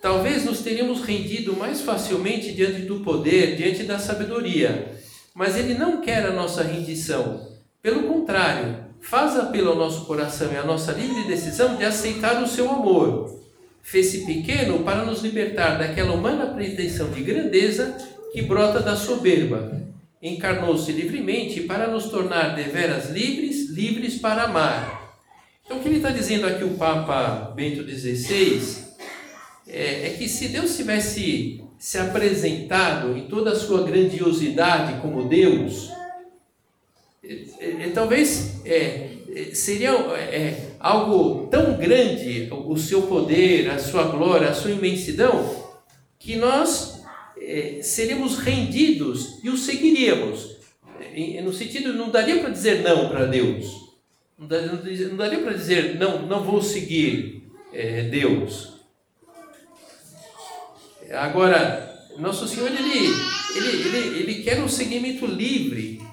Talvez 0.00 0.44
nos 0.44 0.60
teríamos 0.60 1.02
rendido 1.02 1.56
mais 1.56 1.80
facilmente 1.80 2.52
diante 2.52 2.82
do 2.82 3.00
poder, 3.00 3.56
diante 3.56 3.82
da 3.82 3.98
sabedoria, 3.98 4.92
mas 5.34 5.56
Ele 5.56 5.74
não 5.74 6.00
quer 6.00 6.26
a 6.26 6.32
nossa 6.32 6.62
rendição. 6.62 7.48
Pelo 7.82 8.04
contrário, 8.04 8.85
faz 9.00 9.36
apelo 9.36 9.70
ao 9.70 9.76
nosso 9.76 10.04
coração 10.04 10.52
e 10.52 10.56
à 10.56 10.64
nossa 10.64 10.92
livre 10.92 11.24
decisão 11.24 11.76
de 11.76 11.84
aceitar 11.84 12.42
o 12.42 12.46
seu 12.46 12.70
amor. 12.70 13.40
Fez-se 13.82 14.26
pequeno 14.26 14.80
para 14.80 15.04
nos 15.04 15.22
libertar 15.22 15.78
daquela 15.78 16.12
humana 16.12 16.46
pretensão 16.46 17.10
de 17.10 17.22
grandeza 17.22 17.96
que 18.32 18.42
brota 18.42 18.80
da 18.80 18.96
soberba. 18.96 19.80
Encarnou-se 20.20 20.90
livremente 20.90 21.60
para 21.60 21.86
nos 21.86 22.06
tornar 22.06 22.56
deveras 22.56 23.10
livres, 23.10 23.70
livres 23.70 24.16
para 24.16 24.42
amar. 24.42 25.16
Então, 25.64 25.78
o 25.78 25.80
que 25.80 25.88
ele 25.88 25.96
está 25.96 26.10
dizendo 26.10 26.46
aqui, 26.46 26.64
o 26.64 26.74
Papa 26.74 27.52
Bento 27.54 27.88
XVI, 27.88 28.86
é, 29.68 30.08
é 30.08 30.14
que 30.18 30.28
se 30.28 30.48
Deus 30.48 30.76
tivesse 30.76 31.62
se 31.78 31.98
apresentado 31.98 33.16
em 33.16 33.28
toda 33.28 33.52
a 33.52 33.56
sua 33.56 33.82
grandiosidade 33.82 35.00
como 35.00 35.28
Deus, 35.28 35.90
é, 37.58 37.86
é, 37.86 37.90
talvez 37.92 38.60
é, 38.64 39.10
é 39.34 39.54
seria 39.54 39.90
é, 39.90 40.70
algo 40.78 41.48
tão 41.48 41.76
grande 41.76 42.48
o 42.50 42.76
seu 42.76 43.02
poder, 43.02 43.70
a 43.70 43.78
sua 43.78 44.04
glória, 44.04 44.48
a 44.48 44.54
sua 44.54 44.70
imensidão, 44.70 45.64
que 46.18 46.36
nós 46.36 47.02
é, 47.38 47.80
seríamos 47.82 48.38
rendidos 48.38 49.38
e 49.42 49.50
o 49.50 49.56
seguiríamos. 49.56 50.56
No 51.42 51.52
sentido, 51.52 51.94
não 51.94 52.10
daria 52.10 52.40
para 52.40 52.50
dizer 52.50 52.82
não 52.82 53.08
para 53.08 53.24
Deus. 53.24 53.86
Não 54.38 54.46
daria, 54.46 55.08
não 55.08 55.16
daria 55.16 55.38
para 55.40 55.54
dizer, 55.54 55.98
não, 55.98 56.26
não 56.26 56.44
vou 56.44 56.60
seguir 56.62 57.42
é, 57.72 58.02
Deus. 58.02 58.74
Agora, 61.10 61.86
Nosso 62.18 62.46
Senhor, 62.46 62.70
ele, 62.70 63.06
ele, 63.56 63.68
ele, 63.68 64.18
ele 64.18 64.42
quer 64.42 64.62
um 64.62 64.68
seguimento 64.68 65.26
livre. 65.26 66.05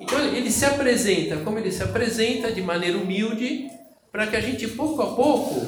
Então, 0.00 0.18
ele 0.20 0.50
se 0.50 0.64
apresenta, 0.64 1.36
como 1.38 1.58
ele 1.58 1.72
se 1.72 1.82
apresenta, 1.82 2.52
de 2.52 2.62
maneira 2.62 2.96
humilde, 2.96 3.68
para 4.12 4.26
que 4.26 4.36
a 4.36 4.40
gente, 4.40 4.66
pouco 4.68 5.02
a 5.02 5.14
pouco, 5.14 5.60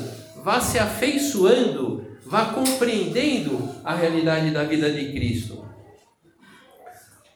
vá 0.42 0.60
se 0.60 0.78
afeiçoando, 0.78 2.06
vá 2.24 2.46
compreendendo 2.46 3.74
a 3.84 3.94
realidade 3.94 4.50
da 4.50 4.64
vida 4.64 4.90
de 4.90 5.12
Cristo. 5.12 5.64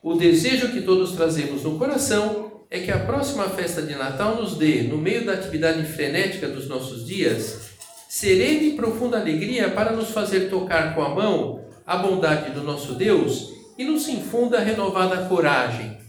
O 0.03 0.15
desejo 0.15 0.71
que 0.71 0.83
todos 0.83 1.13
trazemos 1.13 1.63
no 1.63 1.79
coração 1.79 2.63
é 2.71 2.81
que 2.81 2.91
a 2.91 2.99
próxima 2.99 3.49
festa 3.49 3.83
de 3.83 3.95
Natal 3.95 4.37
nos 4.37 4.57
dê, 4.57 4.83
no 4.83 4.99
meio 4.99 5.25
da 5.25 5.33
atividade 5.33 5.83
frenética 5.85 6.49
dos 6.49 6.69
nossos 6.69 7.07
dias, 7.07 7.71
serena 8.09 8.63
e 8.63 8.75
profunda 8.75 9.19
alegria 9.19 9.71
para 9.71 9.93
nos 9.93 10.11
fazer 10.11 10.51
tocar 10.51 10.95
com 10.95 11.03
a 11.03 11.09
mão 11.09 11.65
a 11.87 11.97
bondade 11.97 12.51
do 12.51 12.63
nosso 12.63 12.95
Deus 12.95 13.53
e 13.77 13.85
nos 13.85 14.09
infunda 14.09 14.61
renovada 14.61 15.29
coragem. 15.29 16.04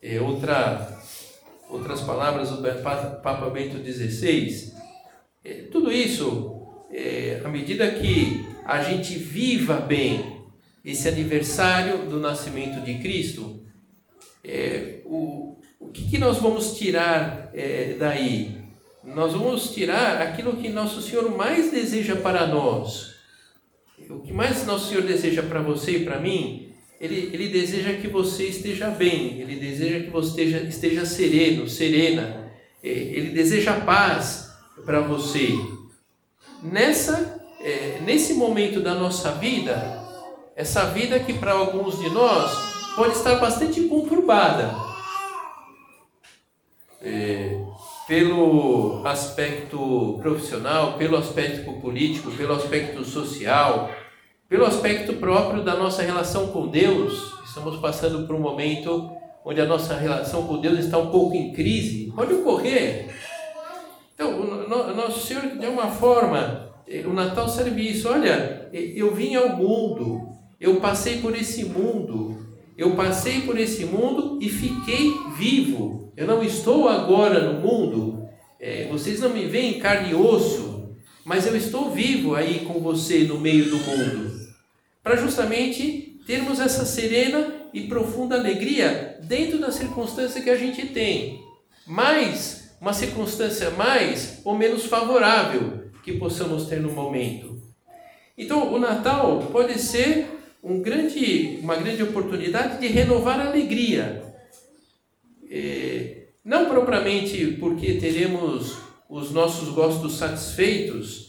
É 0.00 0.20
outra, 0.20 1.02
outras 1.68 2.00
palavras 2.02 2.50
do 2.50 2.62
Papa 2.62 3.50
Bento 3.50 3.78
XVI. 3.78 4.72
É, 5.44 5.54
tudo 5.72 5.90
isso, 5.90 6.62
é, 6.92 7.40
à 7.44 7.48
medida 7.48 7.90
que 7.90 8.46
a 8.64 8.82
gente 8.82 9.14
viva 9.18 9.76
bem 9.76 10.42
esse 10.84 11.08
aniversário 11.08 12.08
do 12.08 12.20
nascimento 12.20 12.80
de 12.84 12.98
Cristo, 12.98 13.60
é, 14.44 15.00
o, 15.04 15.56
o 15.80 15.88
que, 15.88 16.08
que 16.10 16.18
nós 16.18 16.38
vamos 16.38 16.76
tirar 16.76 17.50
é, 17.52 17.96
daí? 17.98 18.56
Nós 19.02 19.32
vamos 19.32 19.70
tirar 19.72 20.22
aquilo 20.22 20.56
que 20.56 20.68
Nosso 20.68 21.02
Senhor 21.02 21.36
mais 21.36 21.72
deseja 21.72 22.14
para 22.14 22.46
nós. 22.46 23.14
O 24.08 24.20
que 24.20 24.32
mais 24.32 24.64
Nosso 24.64 24.90
Senhor 24.90 25.02
deseja 25.02 25.42
para 25.42 25.60
você 25.60 25.98
e 25.98 26.04
para 26.04 26.20
mim, 26.20 26.67
ele, 27.00 27.30
ele 27.32 27.48
deseja 27.48 27.92
que 27.94 28.08
você 28.08 28.44
esteja 28.44 28.88
bem, 28.88 29.40
ele 29.40 29.56
deseja 29.56 30.00
que 30.04 30.10
você 30.10 30.28
esteja, 30.28 30.58
esteja 30.64 31.06
sereno, 31.06 31.68
serena, 31.68 32.50
é, 32.82 32.88
ele 32.88 33.30
deseja 33.30 33.80
paz 33.80 34.50
para 34.84 35.00
você. 35.00 35.48
Nessa, 36.62 37.40
é, 37.60 38.00
nesse 38.04 38.34
momento 38.34 38.80
da 38.80 38.94
nossa 38.94 39.32
vida, 39.32 40.04
essa 40.56 40.86
vida 40.86 41.20
que 41.20 41.34
para 41.34 41.52
alguns 41.52 42.00
de 42.00 42.10
nós 42.10 42.52
pode 42.96 43.16
estar 43.16 43.36
bastante 43.36 43.82
conturbada, 43.82 44.74
é, 47.00 47.60
pelo 48.08 49.06
aspecto 49.06 50.18
profissional, 50.20 50.94
pelo 50.94 51.16
aspecto 51.16 51.72
político, 51.74 52.32
pelo 52.32 52.54
aspecto 52.54 53.04
social, 53.04 53.90
pelo 54.48 54.64
aspecto 54.64 55.14
próprio 55.14 55.62
da 55.62 55.76
nossa 55.76 56.02
relação 56.02 56.48
com 56.48 56.68
Deus. 56.68 57.34
Estamos 57.44 57.76
passando 57.76 58.26
por 58.26 58.34
um 58.34 58.40
momento 58.40 59.10
onde 59.44 59.60
a 59.60 59.66
nossa 59.66 59.94
relação 59.94 60.46
com 60.46 60.58
Deus 60.60 60.78
está 60.78 60.96
um 60.98 61.10
pouco 61.10 61.36
em 61.36 61.52
crise. 61.52 62.10
Pode 62.14 62.32
ocorrer. 62.32 63.14
Então, 64.14 64.40
o 64.40 64.94
nosso 64.94 65.26
Senhor, 65.26 65.42
de 65.42 65.66
uma 65.66 65.88
forma, 65.88 66.70
é, 66.88 67.00
o 67.06 67.12
Natal 67.12 67.48
serve 67.48 67.82
isso. 67.82 68.08
Olha, 68.08 68.68
eu 68.72 69.14
vim 69.14 69.34
ao 69.34 69.50
mundo, 69.50 70.28
eu 70.58 70.76
passei 70.76 71.18
por 71.18 71.36
esse 71.36 71.64
mundo, 71.66 72.56
eu 72.76 72.92
passei 72.92 73.42
por 73.42 73.58
esse 73.58 73.84
mundo 73.84 74.38
e 74.40 74.48
fiquei 74.48 75.12
vivo. 75.36 76.12
Eu 76.16 76.26
não 76.26 76.42
estou 76.42 76.88
agora 76.88 77.52
no 77.52 77.60
mundo. 77.60 78.26
É, 78.58 78.88
vocês 78.90 79.20
não 79.20 79.30
me 79.30 79.44
veem 79.44 79.76
em 79.76 79.78
carne 79.78 80.10
e 80.10 80.14
osso, 80.14 80.96
mas 81.24 81.46
eu 81.46 81.54
estou 81.54 81.90
vivo 81.90 82.34
aí 82.34 82.60
com 82.60 82.80
você 82.80 83.24
no 83.24 83.38
meio 83.38 83.70
do 83.70 83.76
mundo. 83.76 84.37
Para 85.08 85.16
justamente 85.16 86.20
termos 86.26 86.60
essa 86.60 86.84
serena 86.84 87.54
e 87.72 87.86
profunda 87.86 88.36
alegria 88.36 89.18
dentro 89.22 89.58
da 89.58 89.72
circunstância 89.72 90.42
que 90.42 90.50
a 90.50 90.54
gente 90.54 90.84
tem. 90.88 91.42
Mais 91.86 92.74
uma 92.78 92.92
circunstância 92.92 93.70
mais 93.70 94.42
ou 94.44 94.54
menos 94.54 94.84
favorável 94.84 95.84
que 96.04 96.12
possamos 96.18 96.66
ter 96.66 96.78
no 96.78 96.92
momento. 96.92 97.58
Então, 98.36 98.70
o 98.70 98.78
Natal 98.78 99.48
pode 99.50 99.78
ser 99.78 100.26
um 100.62 100.82
grande, 100.82 101.58
uma 101.62 101.76
grande 101.76 102.02
oportunidade 102.02 102.78
de 102.78 102.88
renovar 102.88 103.40
a 103.40 103.46
alegria. 103.48 104.22
É, 105.50 106.24
não 106.44 106.66
propriamente 106.66 107.56
porque 107.58 107.94
teremos 107.94 108.76
os 109.08 109.30
nossos 109.30 109.70
gostos 109.70 110.18
satisfeitos 110.18 111.27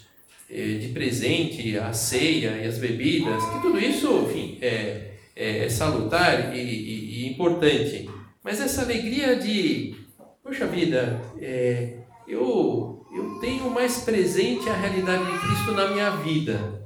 de 0.49 0.89
presente, 0.89 1.77
a 1.77 1.93
ceia 1.93 2.59
e 2.61 2.67
as 2.67 2.79
bebidas, 2.79 3.43
que 3.45 3.61
tudo 3.61 3.79
isso, 3.79 4.25
enfim, 4.27 4.57
é, 4.61 5.11
é, 5.35 5.69
salutar 5.69 6.55
e, 6.55 6.59
e, 6.59 7.23
e, 7.23 7.29
importante. 7.29 8.09
Mas 8.43 8.59
essa 8.59 8.81
alegria 8.81 9.35
de, 9.35 9.95
poxa 10.43 10.65
vida, 10.65 11.21
é, 11.39 11.99
eu, 12.27 13.05
eu 13.15 13.39
tenho 13.39 13.69
mais 13.69 13.99
presente 13.99 14.67
a 14.67 14.73
realidade 14.73 15.23
de 15.23 15.39
Cristo 15.39 15.71
na 15.73 15.91
minha 15.91 16.09
vida. 16.17 16.81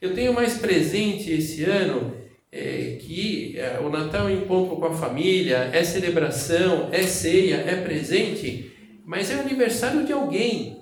Eu 0.00 0.14
tenho 0.14 0.34
mais 0.34 0.54
presente 0.58 1.32
esse 1.32 1.64
ano 1.64 2.12
é, 2.52 2.98
que 3.00 3.58
é, 3.58 3.80
o 3.80 3.88
Natal 3.88 4.28
é 4.28 4.32
um 4.32 4.44
com 4.46 4.84
a 4.84 4.94
família, 4.94 5.70
é 5.72 5.82
celebração, 5.82 6.90
é 6.92 7.02
ceia, 7.04 7.64
é 7.66 7.76
presente, 7.82 8.70
mas 9.06 9.30
é 9.30 9.40
aniversário 9.40 10.04
de 10.04 10.12
alguém. 10.12 10.81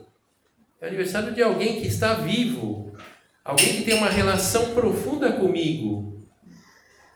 É 0.80 0.86
aniversário 0.86 1.34
de 1.34 1.42
alguém 1.42 1.80
que 1.80 1.86
está 1.86 2.14
vivo, 2.14 2.92
alguém 3.44 3.76
que 3.76 3.82
tem 3.82 3.94
uma 3.94 4.08
relação 4.08 4.74
profunda 4.74 5.32
comigo. 5.32 6.26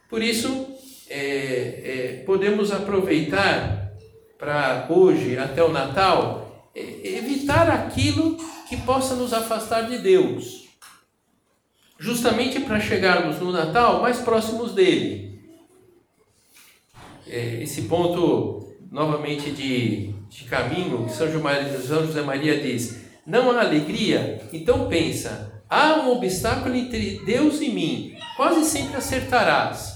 Por 0.09 0.23
isso, 0.23 0.69
é, 1.09 1.21
é 1.21 2.23
podemos 2.27 2.71
aproveitar 2.71 3.93
para 4.39 4.87
hoje, 4.91 5.39
até 5.39 5.63
o 5.63 5.73
Natal, 5.73 6.71
é, 6.75 6.81
evitar 7.17 7.71
aquilo 7.71 8.37
que 8.69 8.77
possa 8.79 9.15
nos 9.15 9.33
afastar 9.33 9.89
de 9.89 9.99
Deus 9.99 10.65
justamente 11.99 12.61
para 12.61 12.81
chegarmos 12.81 13.39
no 13.39 13.51
Natal 13.51 14.03
mais 14.03 14.19
próximos 14.19 14.73
dele. 14.73 15.41
É, 17.27 17.63
esse 17.63 17.83
ponto, 17.83 18.75
novamente, 18.91 19.51
de, 19.51 20.13
de 20.29 20.45
caminho, 20.45 21.07
que 21.07 21.13
São 21.13 21.31
José 21.33 22.21
Maria 22.21 22.61
diz: 22.61 23.04
não 23.27 23.51
há 23.51 23.61
alegria? 23.61 24.41
Então 24.53 24.89
pensa, 24.89 25.63
há 25.69 25.95
um 26.01 26.13
obstáculo 26.13 26.75
entre 26.75 27.21
Deus 27.25 27.61
e 27.61 27.69
mim, 27.69 28.17
quase 28.37 28.65
sempre 28.65 28.97
acertarás. 28.97 29.95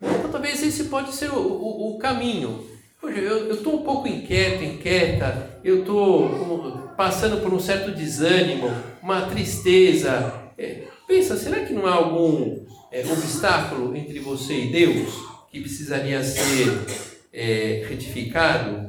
Então 0.00 0.30
talvez 0.30 0.62
esse 0.62 0.84
pode 0.84 1.14
ser 1.14 1.30
o, 1.30 1.38
o, 1.38 1.94
o 1.94 1.98
caminho. 1.98 2.66
Eu 3.02 3.52
estou 3.54 3.80
um 3.80 3.82
pouco 3.82 4.08
inquieto, 4.08 4.64
inquieta, 4.64 5.60
eu 5.62 5.80
estou 5.80 6.92
passando 6.96 7.42
por 7.42 7.52
um 7.52 7.60
certo 7.60 7.90
desânimo, 7.90 8.70
uma 9.02 9.22
tristeza. 9.22 10.32
É, 10.56 10.84
pensa, 11.06 11.36
será 11.36 11.64
que 11.64 11.74
não 11.74 11.86
há 11.86 11.94
algum 11.94 12.64
é, 12.90 13.00
obstáculo 13.00 13.94
entre 13.94 14.20
você 14.20 14.54
e 14.54 14.72
Deus 14.72 15.14
que 15.50 15.60
precisaria 15.60 16.22
ser 16.22 16.86
é, 17.32 17.86
retificado? 17.88 18.83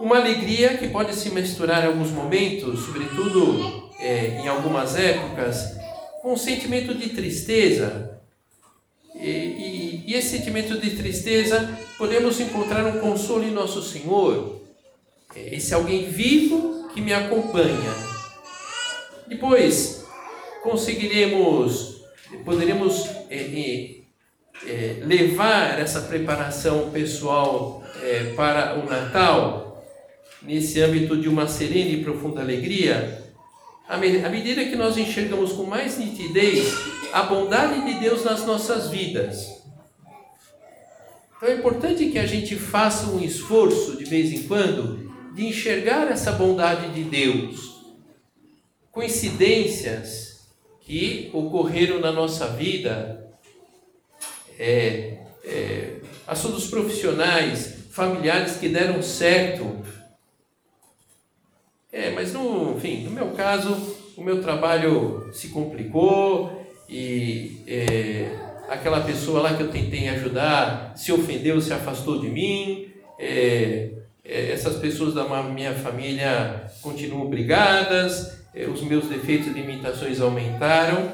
Uma 0.00 0.18
alegria 0.18 0.78
que 0.78 0.86
pode 0.88 1.12
se 1.12 1.28
misturar 1.30 1.82
em 1.82 1.88
alguns 1.88 2.12
momentos, 2.12 2.84
sobretudo 2.84 3.90
é, 3.98 4.40
em 4.40 4.46
algumas 4.46 4.94
épocas, 4.94 5.76
com 6.22 6.34
um 6.34 6.36
sentimento 6.36 6.94
de 6.94 7.08
tristeza. 7.08 8.20
E, 9.12 9.28
e, 9.28 10.04
e, 10.06 10.14
esse 10.14 10.38
sentimento 10.38 10.78
de 10.78 10.90
tristeza 10.90 11.76
podemos 11.98 12.38
encontrar 12.38 12.86
um 12.86 13.00
consolo 13.00 13.42
em 13.42 13.50
Nosso 13.50 13.82
Senhor, 13.82 14.60
é, 15.34 15.56
esse 15.56 15.74
alguém 15.74 16.08
vivo 16.08 16.88
que 16.94 17.00
me 17.00 17.12
acompanha. 17.12 17.92
Depois 19.26 20.04
conseguiremos, 20.62 22.02
poderemos 22.44 23.04
é, 23.28 23.36
é, 23.36 23.96
é 24.64 24.96
levar 25.04 25.80
essa 25.80 26.02
preparação 26.02 26.90
pessoal 26.90 27.82
é, 28.00 28.32
para 28.36 28.78
o 28.78 28.88
Natal 28.88 29.67
nesse 30.42 30.80
âmbito 30.80 31.16
de 31.16 31.28
uma 31.28 31.46
serena 31.48 31.90
e 31.90 32.02
profunda 32.02 32.40
alegria, 32.40 33.24
à 33.88 33.96
medida 33.96 34.64
que 34.64 34.76
nós 34.76 34.96
enxergamos 34.96 35.52
com 35.52 35.64
mais 35.64 35.98
nitidez 35.98 36.74
a 37.12 37.22
bondade 37.22 37.84
de 37.84 38.00
Deus 38.00 38.24
nas 38.24 38.44
nossas 38.44 38.90
vidas. 38.90 39.58
Então 41.36 41.48
é 41.48 41.54
importante 41.54 42.10
que 42.10 42.18
a 42.18 42.26
gente 42.26 42.56
faça 42.56 43.06
um 43.06 43.22
esforço 43.22 43.96
de 43.96 44.04
vez 44.04 44.32
em 44.32 44.42
quando 44.46 45.08
de 45.34 45.46
enxergar 45.46 46.10
essa 46.10 46.32
bondade 46.32 46.92
de 46.92 47.04
Deus. 47.04 47.78
Coincidências 48.90 50.48
que 50.80 51.30
ocorreram 51.32 52.00
na 52.00 52.10
nossa 52.10 52.48
vida, 52.48 53.30
é, 54.58 55.18
é, 55.44 55.96
assuntos 56.26 56.66
profissionais, 56.66 57.74
familiares 57.90 58.56
que 58.56 58.68
deram 58.68 59.00
certo, 59.00 59.76
é, 61.98 62.10
mas 62.10 62.32
no, 62.32 62.76
enfim, 62.76 63.02
no 63.02 63.10
meu 63.10 63.30
caso, 63.32 63.76
o 64.16 64.22
meu 64.22 64.40
trabalho 64.40 65.30
se 65.32 65.48
complicou 65.48 66.64
e 66.88 67.60
é, 67.66 68.30
aquela 68.68 69.00
pessoa 69.00 69.42
lá 69.42 69.54
que 69.54 69.64
eu 69.64 69.68
tentei 69.72 70.08
ajudar 70.08 70.92
se 70.96 71.10
ofendeu, 71.10 71.60
se 71.60 71.72
afastou 71.72 72.20
de 72.20 72.28
mim. 72.28 72.86
É, 73.18 73.90
é, 74.24 74.52
essas 74.52 74.76
pessoas 74.76 75.12
da 75.12 75.24
minha 75.42 75.74
família 75.74 76.70
continuam 76.82 77.28
brigadas, 77.28 78.44
é, 78.54 78.66
os 78.66 78.80
meus 78.82 79.06
defeitos 79.06 79.48
e 79.48 79.50
limitações 79.50 80.20
aumentaram. 80.20 81.10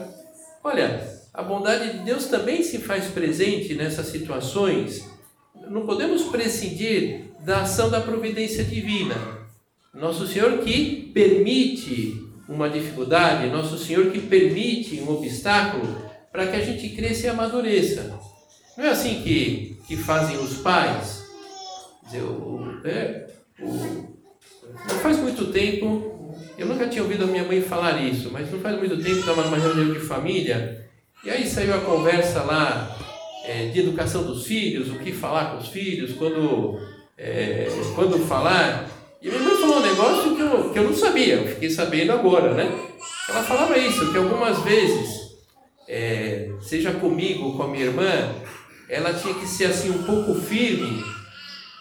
Olha, 0.63 1.01
a 1.33 1.43
bondade 1.43 1.93
de 1.93 1.99
Deus 2.01 2.27
também 2.27 2.63
se 2.63 2.77
faz 2.77 3.07
presente 3.07 3.73
nessas 3.73 4.09
situações. 4.09 5.09
Não 5.67 5.87
podemos 5.87 6.25
prescindir 6.25 7.31
da 7.41 7.63
ação 7.63 7.89
da 7.89 8.03
providência 8.03 8.63
divina. 8.63 9.44
Nosso 9.95 10.27
Senhor 10.27 10.59
que 10.59 11.11
permite 11.15 12.23
uma 12.49 12.69
dificuldade, 12.69 13.51
Nosso 13.51 13.79
Senhor 13.79 14.11
que 14.11 14.21
permite 14.21 15.01
um 15.01 15.11
obstáculo 15.11 16.03
para 16.33 16.49
que 16.49 16.57
a 16.57 16.61
gente 16.61 16.89
cresça 16.91 17.27
e 17.27 17.31
amadureça. 17.31 18.19
Não 18.77 18.85
é 18.85 18.91
assim 18.91 19.23
que, 19.23 19.79
que 19.87 19.97
fazem 19.97 20.37
os 20.39 20.59
pais? 20.59 21.23
Dizer, 22.05 22.23
o, 22.23 22.81
é, 22.85 23.27
o, 23.61 24.15
não 24.89 24.99
faz 25.01 25.17
muito 25.19 25.47
tempo, 25.53 26.35
eu 26.59 26.67
nunca 26.67 26.89
tinha 26.89 27.03
ouvido 27.03 27.25
a 27.25 27.29
minha 27.29 27.45
mãe 27.45 27.63
falar 27.63 28.03
isso, 28.03 28.31
mas 28.33 28.51
não 28.51 28.61
faz 28.61 28.77
muito 28.77 28.97
tempo 29.01 29.21
estava 29.21 29.43
numa 29.43 29.57
reunião 29.57 29.93
de 29.93 30.01
família 30.01 30.85
e 31.25 31.31
aí 31.31 31.47
saiu 31.47 31.75
a 31.75 31.81
conversa 31.81 32.43
lá 32.43 32.95
é, 33.45 33.69
de 33.69 33.81
educação 33.81 34.25
dos 34.25 34.47
filhos, 34.47 34.91
o 34.91 34.99
que 34.99 35.11
falar 35.13 35.53
com 35.53 35.59
os 35.59 35.69
filhos, 35.69 36.13
quando, 36.13 36.79
é, 37.17 37.69
quando 37.95 38.19
falar. 38.27 38.91
E 39.25 39.31
minha 39.31 39.41
mãe 39.41 39.57
falou 39.57 39.79
um 39.79 39.83
negócio 39.83 40.37
que 40.37 40.43
eu, 40.43 40.71
que 40.71 40.79
eu 40.79 40.85
não 40.85 40.95
sabia, 40.95 41.37
eu 41.37 41.49
fiquei 41.49 41.71
sabendo 41.71 42.13
agora, 42.13 42.53
né? 42.53 42.71
Ela 43.27 43.43
falava 43.43 43.79
isso, 43.79 44.13
que 44.13 44.19
algumas 44.19 44.59
vezes, 44.63 45.31
é, 45.89 46.51
seja 46.61 46.93
comigo 46.93 47.47
ou 47.47 47.57
com 47.57 47.63
a 47.63 47.69
minha 47.69 47.87
irmã, 47.87 48.35
ela 48.87 49.15
tinha 49.15 49.33
que 49.33 49.47
ser 49.47 49.65
assim 49.65 49.89
um 49.89 50.03
pouco 50.03 50.35
firme, 50.35 51.03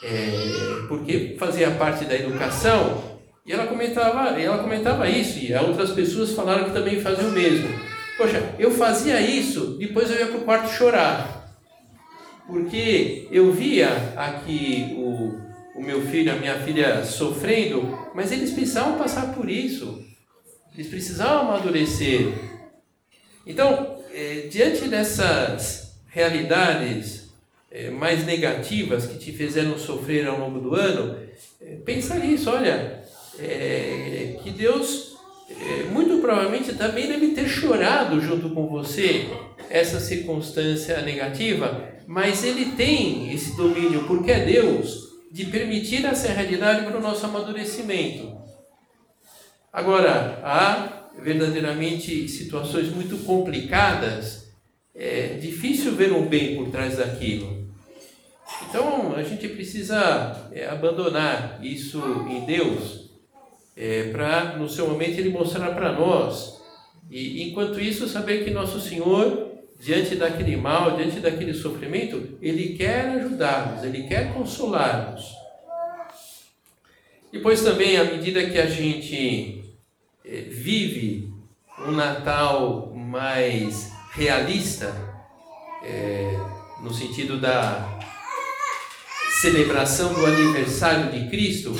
é, 0.01 0.85
porque 0.87 1.35
fazia 1.37 1.69
parte 1.71 2.05
da 2.05 2.15
educação, 2.15 3.19
e 3.45 3.51
ela 3.51 3.67
comentava, 3.67 4.39
ela 4.39 4.59
comentava 4.59 5.09
isso, 5.09 5.39
e 5.39 5.53
outras 5.53 5.91
pessoas 5.91 6.31
falaram 6.31 6.63
que 6.63 6.71
também 6.71 7.01
faziam 7.01 7.27
o 7.27 7.33
mesmo. 7.33 7.67
Poxa, 8.17 8.55
eu 8.57 8.71
fazia 8.71 9.19
isso, 9.19 9.75
depois 9.77 10.09
eu 10.09 10.17
ia 10.17 10.27
para 10.27 10.37
o 10.37 10.45
quarto 10.45 10.71
chorar. 10.71 11.43
Porque 12.47 13.27
eu 13.31 13.51
via 13.51 14.13
aqui 14.15 14.95
o, 14.97 15.52
o 15.75 15.81
meu 15.81 16.05
filho, 16.05 16.31
a 16.31 16.35
minha 16.35 16.59
filha 16.59 17.03
sofrendo, 17.03 17.97
mas 18.13 18.31
eles 18.31 18.51
precisavam 18.51 18.97
passar 18.97 19.33
por 19.33 19.49
isso. 19.49 20.03
Eles 20.73 20.87
precisavam 20.87 21.49
amadurecer. 21.49 22.33
Então, 23.45 23.97
é, 24.13 24.47
diante 24.49 24.87
dessas 24.87 25.95
realidades 26.07 27.33
é, 27.71 27.89
mais 27.89 28.25
negativas 28.25 29.05
que 29.05 29.17
te 29.17 29.31
fizeram 29.31 29.77
sofrer 29.77 30.27
ao 30.27 30.39
longo 30.39 30.59
do 30.59 30.75
ano, 30.75 31.17
é, 31.61 31.75
pensa 31.83 32.15
nisso, 32.15 32.49
olha, 32.49 33.01
que 34.43 34.51
Deus 34.51 35.13
muito 35.91 36.21
provavelmente 36.21 36.73
também 36.73 37.07
deve 37.07 37.29
ter 37.29 37.49
chorado 37.49 38.21
junto 38.21 38.51
com 38.51 38.67
você 38.67 39.27
essa 39.71 39.99
circunstância 39.99 41.01
negativa, 41.01 41.89
mas 42.05 42.43
Ele 42.43 42.73
tem 42.73 43.33
esse 43.33 43.57
domínio, 43.57 44.03
porque 44.03 44.31
é 44.31 44.45
Deus 44.45 45.12
de 45.33 45.45
permitir 45.45 46.05
essa 46.05 46.31
realidade 46.31 46.85
para 46.85 46.95
o 46.95 47.01
nosso 47.01 47.25
amadurecimento. 47.25 48.37
Agora, 49.73 50.39
há 50.43 51.09
verdadeiramente 51.19 52.29
situações 52.29 52.89
muito 52.89 53.17
complicadas, 53.25 54.53
é 54.93 55.29
difícil 55.41 55.95
ver 55.95 56.13
um 56.13 56.27
bem 56.27 56.55
por 56.55 56.69
trás 56.69 56.97
daquilo. 56.97 57.67
Então, 58.69 59.15
a 59.15 59.23
gente 59.23 59.47
precisa 59.47 60.49
é, 60.51 60.67
abandonar 60.67 61.57
isso 61.63 61.99
em 62.29 62.45
Deus, 62.45 63.09
é, 63.75 64.11
para 64.11 64.55
no 64.59 64.69
seu 64.69 64.87
momento 64.87 65.17
Ele 65.17 65.29
mostrar 65.29 65.71
para 65.71 65.93
nós. 65.93 66.61
E 67.09 67.41
enquanto 67.41 67.79
isso, 67.79 68.07
saber 68.07 68.45
que 68.45 68.51
Nosso 68.51 68.79
Senhor 68.79 69.52
diante 69.83 70.15
daquele 70.15 70.55
mal, 70.55 70.95
diante 70.95 71.19
daquele 71.19 71.53
sofrimento, 71.53 72.37
Ele 72.41 72.75
quer 72.75 73.09
ajudar-nos, 73.17 73.83
Ele 73.83 74.03
quer 74.03 74.33
consolar-nos. 74.33 75.25
Depois 77.31 77.61
também, 77.61 77.97
à 77.97 78.03
medida 78.05 78.49
que 78.49 78.57
a 78.57 78.65
gente 78.65 79.65
eh, 80.23 80.45
vive 80.49 81.33
um 81.79 81.91
Natal 81.91 82.93
mais 82.95 83.91
realista, 84.13 84.95
é, 85.83 86.39
no 86.81 86.93
sentido 86.93 87.39
da 87.39 87.99
celebração 89.41 90.13
do 90.13 90.25
aniversário 90.25 91.11
de 91.11 91.29
Cristo, 91.29 91.75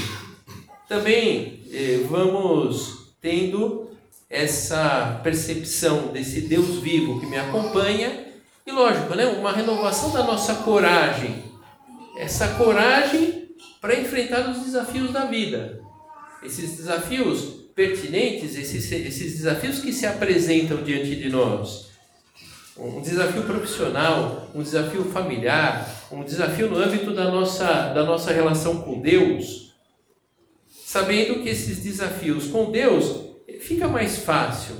também 0.89 1.61
é, 1.71 1.99
vamos 2.09 3.15
tendo 3.21 3.82
essa 4.33 5.21
percepção 5.23 6.07
desse 6.07 6.41
Deus 6.41 6.79
vivo 6.79 7.19
que 7.19 7.27
me 7.27 7.37
acompanha 7.37 8.25
e 8.65 8.71
lógico, 8.71 9.13
né, 9.13 9.27
uma 9.27 9.51
renovação 9.51 10.11
da 10.11 10.23
nossa 10.23 10.55
coragem. 10.55 11.43
Essa 12.17 12.55
coragem 12.55 13.49
para 13.79 13.99
enfrentar 13.99 14.49
os 14.49 14.63
desafios 14.63 15.11
da 15.11 15.25
vida. 15.25 15.79
Esses 16.41 16.77
desafios 16.77 17.41
pertinentes, 17.75 18.55
esses, 18.55 18.91
esses 18.91 19.33
desafios 19.33 19.79
que 19.79 19.93
se 19.93 20.07
apresentam 20.07 20.81
diante 20.81 21.15
de 21.15 21.29
nós. 21.29 21.91
Um 22.75 23.01
desafio 23.01 23.43
profissional, 23.43 24.49
um 24.55 24.63
desafio 24.63 25.05
familiar, 25.05 26.07
um 26.11 26.23
desafio 26.23 26.69
no 26.69 26.77
âmbito 26.77 27.13
da 27.13 27.29
nossa, 27.29 27.93
da 27.93 28.03
nossa 28.03 28.31
relação 28.33 28.81
com 28.81 28.99
Deus. 28.99 29.73
Sabendo 30.67 31.43
que 31.43 31.49
esses 31.49 31.83
desafios 31.83 32.47
com 32.47 32.71
Deus 32.71 33.22
fica 33.63 33.87
mais 33.87 34.17
fácil. 34.17 34.75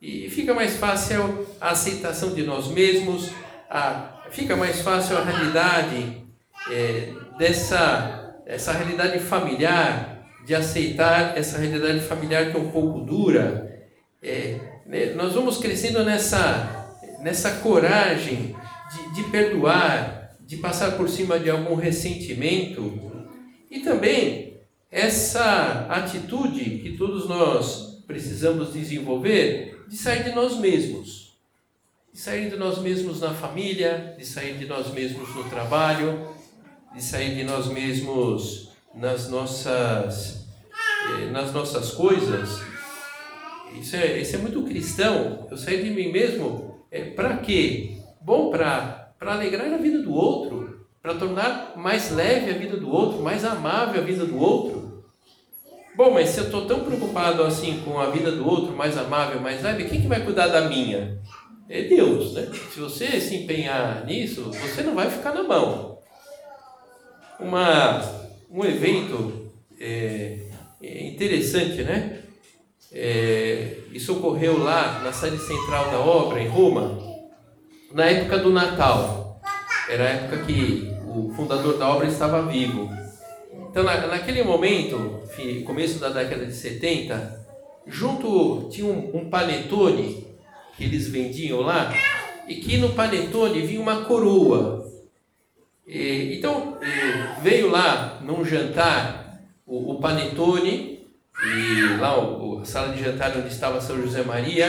E 0.00 0.30
fica 0.30 0.54
mais 0.54 0.76
fácil 0.76 1.46
a 1.60 1.70
aceitação 1.70 2.34
de 2.34 2.42
nós 2.42 2.68
mesmos, 2.68 3.30
a, 3.68 4.22
fica 4.30 4.56
mais 4.56 4.80
fácil 4.80 5.16
a 5.18 5.24
realidade 5.24 6.22
é, 6.70 7.12
dessa 7.38 8.16
essa 8.46 8.72
realidade 8.72 9.20
familiar, 9.20 10.26
de 10.44 10.54
aceitar 10.56 11.38
essa 11.38 11.56
realidade 11.58 12.00
familiar 12.00 12.50
que 12.50 12.56
é 12.56 12.60
um 12.60 12.70
pouco 12.70 13.00
dura. 13.00 13.86
É, 14.20 14.58
né, 14.86 15.12
nós 15.14 15.34
vamos 15.34 15.58
crescendo 15.58 16.02
nessa, 16.04 16.96
nessa 17.20 17.58
coragem 17.58 18.56
de, 18.92 19.14
de 19.14 19.30
perdoar, 19.30 20.32
de 20.40 20.56
passar 20.56 20.96
por 20.96 21.08
cima 21.08 21.38
de 21.38 21.48
algum 21.48 21.76
ressentimento 21.76 23.12
e 23.70 23.80
também 23.80 24.49
essa 24.90 25.86
atitude 25.88 26.78
que 26.78 26.96
todos 26.96 27.28
nós 27.28 28.02
precisamos 28.06 28.72
desenvolver 28.72 29.84
de 29.88 29.96
sair 29.96 30.24
de 30.24 30.32
nós 30.32 30.58
mesmos. 30.58 31.38
De 32.12 32.18
sair 32.18 32.50
de 32.50 32.56
nós 32.56 32.78
mesmos 32.78 33.20
na 33.20 33.32
família, 33.32 34.16
de 34.18 34.26
sair 34.26 34.58
de 34.58 34.66
nós 34.66 34.92
mesmos 34.92 35.32
no 35.34 35.44
trabalho, 35.44 36.28
de 36.92 37.02
sair 37.02 37.36
de 37.36 37.44
nós 37.44 37.68
mesmos 37.68 38.70
nas 38.92 39.28
nossas, 39.28 40.48
eh, 41.20 41.30
nas 41.30 41.52
nossas 41.52 41.92
coisas. 41.92 42.60
Isso 43.78 43.94
é, 43.94 44.18
isso 44.18 44.34
é 44.34 44.38
muito 44.38 44.64
cristão. 44.64 45.46
Eu 45.48 45.56
sair 45.56 45.84
de 45.84 45.90
mim 45.90 46.10
mesmo 46.10 46.84
é 46.90 47.04
para 47.04 47.36
quê? 47.36 47.98
Bom, 48.20 48.50
para 48.50 49.14
alegrar 49.20 49.72
a 49.72 49.76
vida 49.76 50.02
do 50.02 50.12
outro, 50.12 50.69
para 51.02 51.14
tornar 51.14 51.74
mais 51.76 52.10
leve 52.10 52.50
a 52.50 52.58
vida 52.58 52.76
do 52.76 52.90
outro, 52.90 53.22
mais 53.22 53.44
amável 53.44 54.00
a 54.00 54.04
vida 54.04 54.24
do 54.24 54.38
outro. 54.38 55.04
Bom, 55.96 56.12
mas 56.12 56.30
se 56.30 56.38
eu 56.40 56.44
estou 56.44 56.66
tão 56.66 56.84
preocupado 56.84 57.42
assim 57.42 57.82
com 57.84 57.98
a 57.98 58.10
vida 58.10 58.30
do 58.30 58.46
outro, 58.46 58.74
mais 58.74 58.96
amável, 58.96 59.40
mais 59.40 59.62
leve, 59.62 59.84
quem 59.84 60.00
que 60.00 60.08
vai 60.08 60.24
cuidar 60.24 60.48
da 60.48 60.62
minha? 60.62 61.18
É 61.68 61.82
Deus, 61.82 62.34
né? 62.34 62.50
Se 62.72 62.80
você 62.80 63.20
se 63.20 63.36
empenhar 63.36 64.04
nisso, 64.04 64.50
você 64.50 64.82
não 64.82 64.94
vai 64.94 65.10
ficar 65.10 65.32
na 65.32 65.42
mão 65.42 65.90
uma, 67.40 68.00
um 68.50 68.64
evento 68.64 69.50
é, 69.80 70.38
é, 70.82 71.06
interessante, 71.06 71.82
né? 71.82 72.18
É, 72.92 73.76
isso 73.92 74.16
ocorreu 74.16 74.58
lá 74.58 75.00
na 75.00 75.12
sede 75.12 75.38
central 75.38 75.90
da 75.90 75.98
obra, 75.98 76.42
em 76.42 76.48
Roma, 76.48 76.98
na 77.92 78.06
época 78.06 78.38
do 78.38 78.50
Natal. 78.50 79.40
Era 79.88 80.04
a 80.04 80.08
época 80.08 80.44
que 80.44 80.89
o 81.10 81.32
fundador 81.34 81.78
da 81.78 81.88
obra 81.88 82.06
estava 82.06 82.42
vivo. 82.42 82.88
Então, 83.70 83.82
na, 83.82 84.06
naquele 84.06 84.42
momento, 84.42 85.20
começo 85.64 85.98
da 85.98 86.08
década 86.08 86.46
de 86.46 86.54
70, 86.54 87.46
junto 87.86 88.68
tinha 88.70 88.86
um, 88.86 89.10
um 89.14 89.30
panetone 89.30 90.26
que 90.76 90.84
eles 90.84 91.08
vendiam 91.08 91.60
lá, 91.60 91.92
e 92.48 92.56
que 92.56 92.76
no 92.78 92.94
panetone 92.94 93.60
vinha 93.62 93.80
uma 93.80 94.04
coroa 94.04 94.80
e, 95.92 96.36
então, 96.38 96.78
veio 97.42 97.68
lá 97.68 98.20
num 98.22 98.44
jantar 98.44 99.40
o, 99.66 99.94
o 99.94 100.00
Panetone, 100.00 101.04
e 101.44 101.96
lá 101.98 102.16
o, 102.16 102.60
a 102.60 102.64
sala 102.64 102.94
de 102.94 103.02
jantar 103.02 103.36
onde 103.36 103.48
estava 103.48 103.80
São 103.80 104.00
José 104.00 104.22
Maria, 104.22 104.68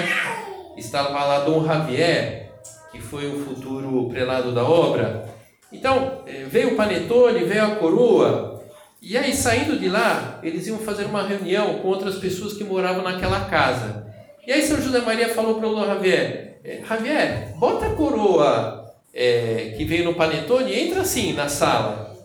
estava 0.76 1.10
lá 1.10 1.42
Dom 1.42 1.64
Javier, 1.64 2.52
que 2.92 3.00
foi 3.00 3.28
o 3.28 3.46
futuro 3.46 4.10
prelado 4.10 4.52
da 4.52 4.64
obra. 4.64 5.31
Então, 5.72 6.24
veio 6.50 6.74
o 6.74 6.76
Panetone, 6.76 7.46
veio 7.46 7.64
a 7.64 7.76
coroa, 7.76 8.62
e 9.02 9.18
aí 9.18 9.34
saindo 9.34 9.80
de 9.80 9.90
lá, 9.90 10.40
eles 10.44 10.68
iam 10.68 10.78
fazer 10.78 11.06
uma 11.06 11.24
reunião 11.24 11.80
com 11.80 11.88
outras 11.88 12.16
pessoas 12.18 12.54
que 12.54 12.64
moravam 12.64 13.04
naquela 13.04 13.46
casa. 13.46 14.06
E 14.46 14.52
aí 14.52 14.62
São 14.62 14.82
José 14.82 15.00
Maria 15.00 15.30
falou 15.30 15.56
para 15.56 15.68
o 15.68 15.76
Dom 15.76 15.86
Javier, 15.86 16.60
Javier, 16.88 17.54
bota 17.58 17.88
a 17.88 17.96
coroa 17.96 18.94
é, 19.14 19.74
que 19.76 19.84
veio 19.86 20.06
no 20.06 20.14
panetone 20.14 20.74
entra 20.74 21.02
assim 21.02 21.34
na 21.34 21.50
sala. 21.50 22.16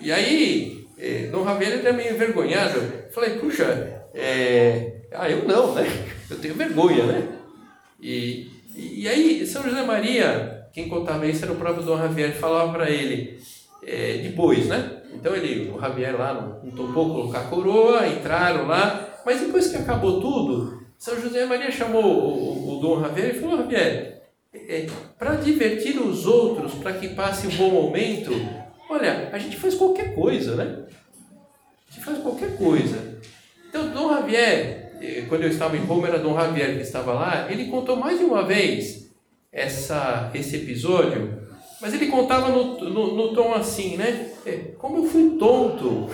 E 0.00 0.12
aí, 0.12 0.86
é, 0.98 1.26
Dom 1.26 1.44
Javier 1.44 1.84
é 1.84 1.92
meio 1.92 2.14
envergonhado. 2.14 2.80
Falei, 3.12 3.38
puxa, 3.38 4.04
é, 4.14 5.02
ah, 5.12 5.28
eu 5.28 5.44
não, 5.46 5.74
né? 5.74 5.86
Eu 6.30 6.38
tenho 6.38 6.54
vergonha, 6.54 7.04
né? 7.04 7.28
E, 8.00 8.50
e 8.74 9.08
aí, 9.08 9.46
São 9.46 9.62
José 9.62 9.82
Maria, 9.82 10.57
quem 10.72 10.88
contava 10.88 11.26
isso 11.26 11.44
era 11.44 11.52
o 11.52 11.56
próprio 11.56 11.84
Dom 11.84 11.98
Javier, 11.98 12.32
falava 12.34 12.72
para 12.72 12.90
ele, 12.90 13.38
é, 13.82 14.22
né? 14.66 15.02
Então 15.14 15.34
ele, 15.34 15.70
o 15.70 15.80
Javier 15.80 16.16
lá 16.18 16.34
não, 16.34 16.70
topou 16.70 17.10
colocar 17.10 17.40
a 17.40 17.44
coroa, 17.44 18.06
entraram 18.06 18.66
lá, 18.66 19.08
mas 19.24 19.40
depois 19.40 19.68
que 19.68 19.76
acabou 19.76 20.20
tudo, 20.20 20.82
São 20.98 21.20
José 21.20 21.44
Maria 21.46 21.70
chamou 21.70 22.04
o, 22.04 22.74
o, 22.74 22.78
o 22.78 22.80
Dom 22.80 23.00
Javier 23.00 23.34
e 23.34 23.40
falou, 23.40 23.58
Javier, 23.58 24.22
é, 24.54 24.86
para 25.18 25.36
divertir 25.36 25.98
os 26.00 26.26
outros, 26.26 26.74
para 26.74 26.92
que 26.92 27.08
passe 27.08 27.46
um 27.46 27.56
bom 27.56 27.70
momento, 27.70 28.30
olha, 28.88 29.30
a 29.32 29.38
gente 29.38 29.56
faz 29.56 29.74
qualquer 29.74 30.14
coisa, 30.14 30.56
né? 30.56 30.84
A 31.88 31.92
gente 31.92 32.04
faz 32.04 32.18
qualquer 32.18 32.56
coisa. 32.56 33.18
Então, 33.68 33.90
Dom 33.90 34.10
Javier, 34.10 34.92
eh, 35.00 35.24
quando 35.28 35.42
eu 35.42 35.50
estava 35.50 35.76
em 35.76 35.80
Roma, 35.80 36.08
era 36.08 36.18
Dom 36.18 36.34
Javier 36.34 36.76
que 36.76 36.82
estava 36.82 37.12
lá, 37.12 37.50
ele 37.50 37.66
contou 37.66 37.96
mais 37.96 38.18
de 38.18 38.24
uma 38.24 38.44
vez 38.44 39.07
essa, 39.52 40.30
esse 40.34 40.56
episódio, 40.56 41.42
mas 41.80 41.94
ele 41.94 42.06
contava 42.08 42.48
no, 42.48 42.78
no, 42.88 43.14
no 43.14 43.34
tom 43.34 43.54
assim, 43.54 43.96
né? 43.96 44.32
É, 44.44 44.56
como 44.78 44.98
eu 44.98 45.04
fui 45.04 45.36
tonto, 45.38 46.08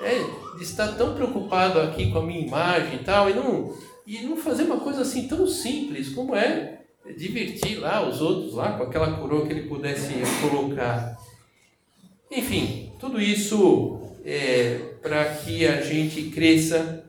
é, 0.00 0.56
de 0.56 0.62
estar 0.62 0.88
tão 0.96 1.14
preocupado 1.14 1.80
aqui 1.80 2.10
com 2.10 2.18
a 2.18 2.22
minha 2.22 2.40
imagem 2.40 2.96
e 2.96 3.04
tal, 3.04 3.30
e 3.30 3.34
não, 3.34 3.74
e 4.06 4.18
não 4.20 4.36
fazer 4.36 4.64
uma 4.64 4.80
coisa 4.80 5.02
assim 5.02 5.26
tão 5.26 5.46
simples 5.46 6.10
como 6.10 6.34
é 6.34 6.78
divertir 7.16 7.78
lá 7.78 8.06
os 8.06 8.20
outros 8.20 8.54
lá 8.54 8.72
com 8.72 8.84
aquela 8.84 9.16
coroa 9.16 9.46
que 9.46 9.52
ele 9.52 9.68
pudesse 9.68 10.12
colocar. 10.42 11.16
Enfim, 12.30 12.92
tudo 13.00 13.20
isso 13.20 14.00
é 14.24 14.78
para 15.00 15.24
que 15.24 15.66
a 15.66 15.80
gente 15.80 16.24
cresça 16.24 17.02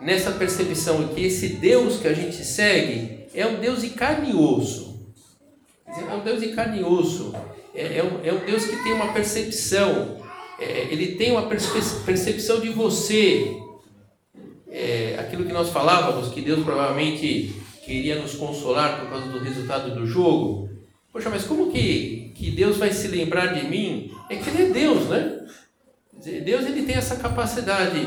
nessa 0.00 0.30
percepção 0.32 1.08
que 1.08 1.26
esse 1.26 1.48
Deus 1.48 1.98
que 1.98 2.08
a 2.08 2.14
gente 2.14 2.42
segue 2.42 3.19
é 3.34 3.46
um 3.46 3.60
Deus 3.60 3.82
de 3.82 3.90
carne 3.90 4.30
e 4.30 4.34
osso. 4.34 5.14
É 5.86 6.14
um 6.14 6.20
Deus 6.20 6.40
de 6.40 6.48
carne 6.48 6.80
e 6.80 6.84
osso. 6.84 7.34
É, 7.74 7.98
é, 7.98 8.04
um, 8.04 8.24
é 8.24 8.32
um 8.32 8.44
Deus 8.44 8.64
que 8.64 8.82
tem 8.82 8.92
uma 8.92 9.12
percepção. 9.12 10.20
É, 10.58 10.88
ele 10.90 11.16
tem 11.16 11.32
uma 11.32 11.42
percepção 11.42 12.60
de 12.60 12.68
você. 12.70 13.56
É, 14.68 15.16
aquilo 15.18 15.44
que 15.44 15.52
nós 15.52 15.70
falávamos, 15.70 16.32
que 16.32 16.40
Deus 16.40 16.62
provavelmente 16.64 17.54
queria 17.84 18.20
nos 18.20 18.34
consolar 18.34 19.00
por 19.00 19.10
causa 19.10 19.26
do 19.26 19.38
resultado 19.40 19.94
do 19.94 20.06
jogo. 20.06 20.70
Poxa, 21.12 21.28
mas 21.28 21.44
como 21.44 21.72
que, 21.72 22.32
que 22.36 22.52
Deus 22.52 22.76
vai 22.76 22.92
se 22.92 23.08
lembrar 23.08 23.48
de 23.48 23.66
mim? 23.66 24.12
É 24.28 24.36
que 24.36 24.48
Ele 24.48 24.62
é 24.62 24.70
Deus, 24.70 25.08
né? 25.08 25.40
Deus 26.44 26.66
ele 26.66 26.82
tem 26.82 26.96
essa 26.96 27.16
capacidade 27.16 28.06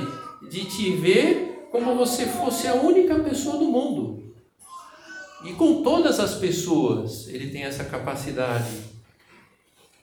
de 0.49 0.65
te 0.65 0.91
ver 0.91 1.67
como 1.71 1.95
você 1.95 2.27
fosse 2.27 2.67
a 2.67 2.75
única 2.75 3.15
pessoa 3.15 3.57
do 3.57 3.65
mundo. 3.65 4.22
E 5.43 5.53
com 5.53 5.84
todas 5.84 6.19
as 6.19 6.36
pessoas 6.36 7.27
ele 7.27 7.49
tem 7.49 7.63
essa 7.63 7.84
capacidade. 7.84 8.93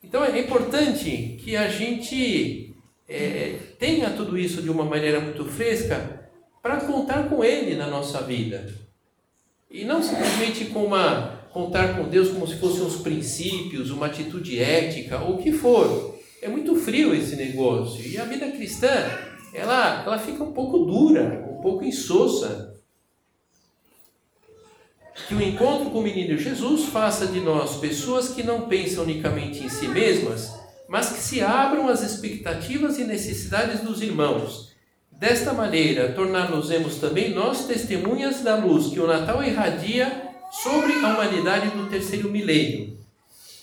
Então 0.03 0.25
é 0.25 0.39
importante 0.39 1.39
que 1.43 1.57
a 1.57 1.69
gente 1.69 2.75
é, 3.09 3.57
tenha 3.79 4.11
tudo 4.11 4.39
isso 4.39 4.63
de 4.63 4.71
uma 4.71 4.85
maneira 4.85 5.21
muito 5.21 5.45
fresca 5.45 6.31
para 6.63 6.81
contar 6.81 7.29
com 7.29 7.43
ele 7.43 7.75
na 7.75 7.87
nossa 7.87 8.23
vida. 8.23 8.73
E 9.71 9.85
não 9.85 10.03
simplesmente 10.03 10.67
com 10.67 10.85
uma 10.85 11.41
contar 11.53 11.97
com 11.97 12.09
Deus 12.09 12.31
como 12.31 12.47
se 12.47 12.57
fossem 12.57 12.83
uns 12.83 12.97
princípios, 12.97 13.91
uma 13.91 14.07
atitude 14.07 14.59
ética, 14.59 15.21
ou 15.21 15.35
o 15.35 15.39
que 15.39 15.53
for. 15.53 16.19
É 16.41 16.49
muito 16.49 16.77
frio 16.77 17.15
esse 17.15 17.37
negócio. 17.37 18.07
E 18.07 18.17
a 18.19 18.25
vida 18.25 18.51
cristã, 18.51 18.89
ela, 19.53 20.05
ela 20.05 20.19
fica 20.19 20.43
um 20.43 20.53
pouco 20.53 20.79
dura, 20.79 21.47
um 21.51 21.61
pouco 21.61 21.85
insossa. 21.85 22.70
Que 25.29 25.35
o 25.35 25.43
encontro 25.43 25.91
com 25.91 25.99
o 25.99 26.03
menino 26.03 26.39
Jesus 26.39 26.87
faça 26.87 27.27
de 27.27 27.41
nós 27.41 27.77
pessoas 27.77 28.29
que 28.29 28.43
não 28.43 28.63
pensam 28.63 29.05
unicamente 29.05 29.65
em 29.65 29.69
si 29.69 29.89
mesmas, 29.89 30.53
mas 30.89 31.11
que 31.11 31.21
se 31.21 31.41
abram 31.41 31.89
às 31.89 32.03
expectativas 32.03 32.99
e 32.99 33.05
necessidades 33.05 33.81
dos 33.81 34.03
irmãos 34.03 34.71
Desta 35.21 35.53
maneira, 35.53 36.13
tornar-nos-emos 36.13 36.97
também 36.97 37.35
nós 37.35 37.67
testemunhas 37.67 38.41
da 38.41 38.57
luz 38.57 38.87
que 38.87 38.99
o 38.99 39.07
Natal 39.07 39.45
irradia 39.45 40.31
sobre 40.51 40.95
a 40.95 41.09
humanidade 41.09 41.77
do 41.77 41.91
terceiro 41.91 42.31
milênio. 42.31 42.97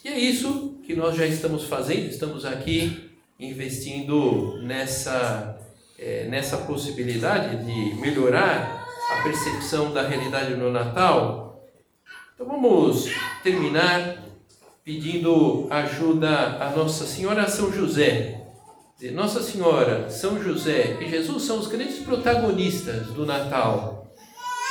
E 0.05 0.07
é 0.07 0.19
isso 0.19 0.75
que 0.85 0.95
nós 0.95 1.15
já 1.15 1.25
estamos 1.25 1.63
fazendo, 1.63 2.11
estamos 2.11 2.45
aqui 2.45 3.09
investindo 3.39 4.61
nessa, 4.61 5.59
é, 5.97 6.27
nessa 6.29 6.57
possibilidade 6.57 7.65
de 7.65 7.95
melhorar 8.01 8.86
a 9.09 9.21
percepção 9.23 9.93
da 9.93 10.07
realidade 10.07 10.55
no 10.55 10.71
Natal. 10.71 11.63
Então 12.33 12.47
vamos 12.47 13.09
terminar 13.43 14.23
pedindo 14.83 15.67
ajuda 15.69 16.63
a 16.63 16.69
Nossa 16.71 17.05
Senhora 17.05 17.47
São 17.47 17.71
José 17.71 18.37
nossa 19.11 19.43
Senhora, 19.43 20.09
São 20.09 20.41
José 20.41 20.97
e 20.99 21.07
Jesus 21.07 21.43
são 21.43 21.59
os 21.59 21.67
grandes 21.67 21.99
protagonistas 21.99 23.07
do 23.07 23.27
Natal. 23.27 24.11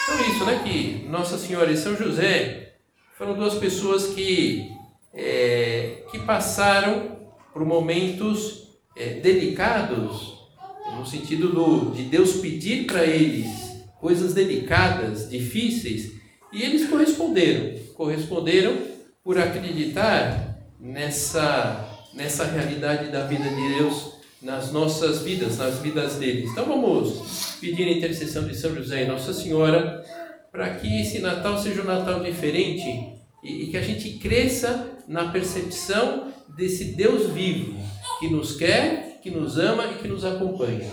Então 0.02 0.28
isso, 0.28 0.44
né, 0.44 0.62
que 0.64 1.06
Nossa 1.08 1.38
Senhora 1.38 1.70
e 1.70 1.76
São 1.76 1.96
José 1.96 2.74
foram 3.16 3.34
duas 3.34 3.54
pessoas 3.54 4.08
que, 4.08 4.72
é, 5.14 6.02
que 6.10 6.18
passaram 6.18 7.18
por 7.52 7.64
momentos 7.64 8.68
é, 8.96 9.20
delicados, 9.20 10.34
no 10.96 11.06
sentido 11.06 11.50
do, 11.50 11.92
de 11.92 12.02
Deus 12.02 12.34
pedir 12.34 12.84
para 12.84 13.04
eles 13.04 13.65
coisas 14.06 14.32
delicadas, 14.32 15.28
difíceis, 15.28 16.12
e 16.52 16.62
eles 16.62 16.88
corresponderam. 16.88 17.76
Corresponderam 17.94 18.78
por 19.24 19.36
acreditar 19.36 20.60
nessa, 20.78 22.04
nessa 22.14 22.44
realidade 22.44 23.10
da 23.10 23.26
vida 23.26 23.48
de 23.48 23.78
Deus 23.78 24.12
nas 24.40 24.70
nossas 24.70 25.22
vidas, 25.22 25.58
nas 25.58 25.80
vidas 25.80 26.14
deles. 26.14 26.52
Então 26.52 26.66
vamos 26.66 27.56
pedir 27.60 27.88
a 27.88 27.90
intercessão 27.90 28.46
de 28.46 28.54
São 28.54 28.72
José 28.76 29.02
e 29.02 29.08
Nossa 29.08 29.34
Senhora 29.34 30.04
para 30.52 30.76
que 30.76 31.00
esse 31.00 31.18
Natal 31.18 31.60
seja 31.60 31.82
um 31.82 31.86
Natal 31.86 32.22
diferente 32.22 32.86
e, 33.42 33.64
e 33.64 33.66
que 33.72 33.76
a 33.76 33.82
gente 33.82 34.20
cresça 34.20 34.88
na 35.08 35.32
percepção 35.32 36.32
desse 36.56 36.94
Deus 36.94 37.32
vivo 37.32 37.74
que 38.20 38.28
nos 38.28 38.54
quer, 38.54 39.18
que 39.20 39.32
nos 39.32 39.58
ama 39.58 39.84
e 39.86 39.94
que 39.96 40.06
nos 40.06 40.24
acompanha. 40.24 40.92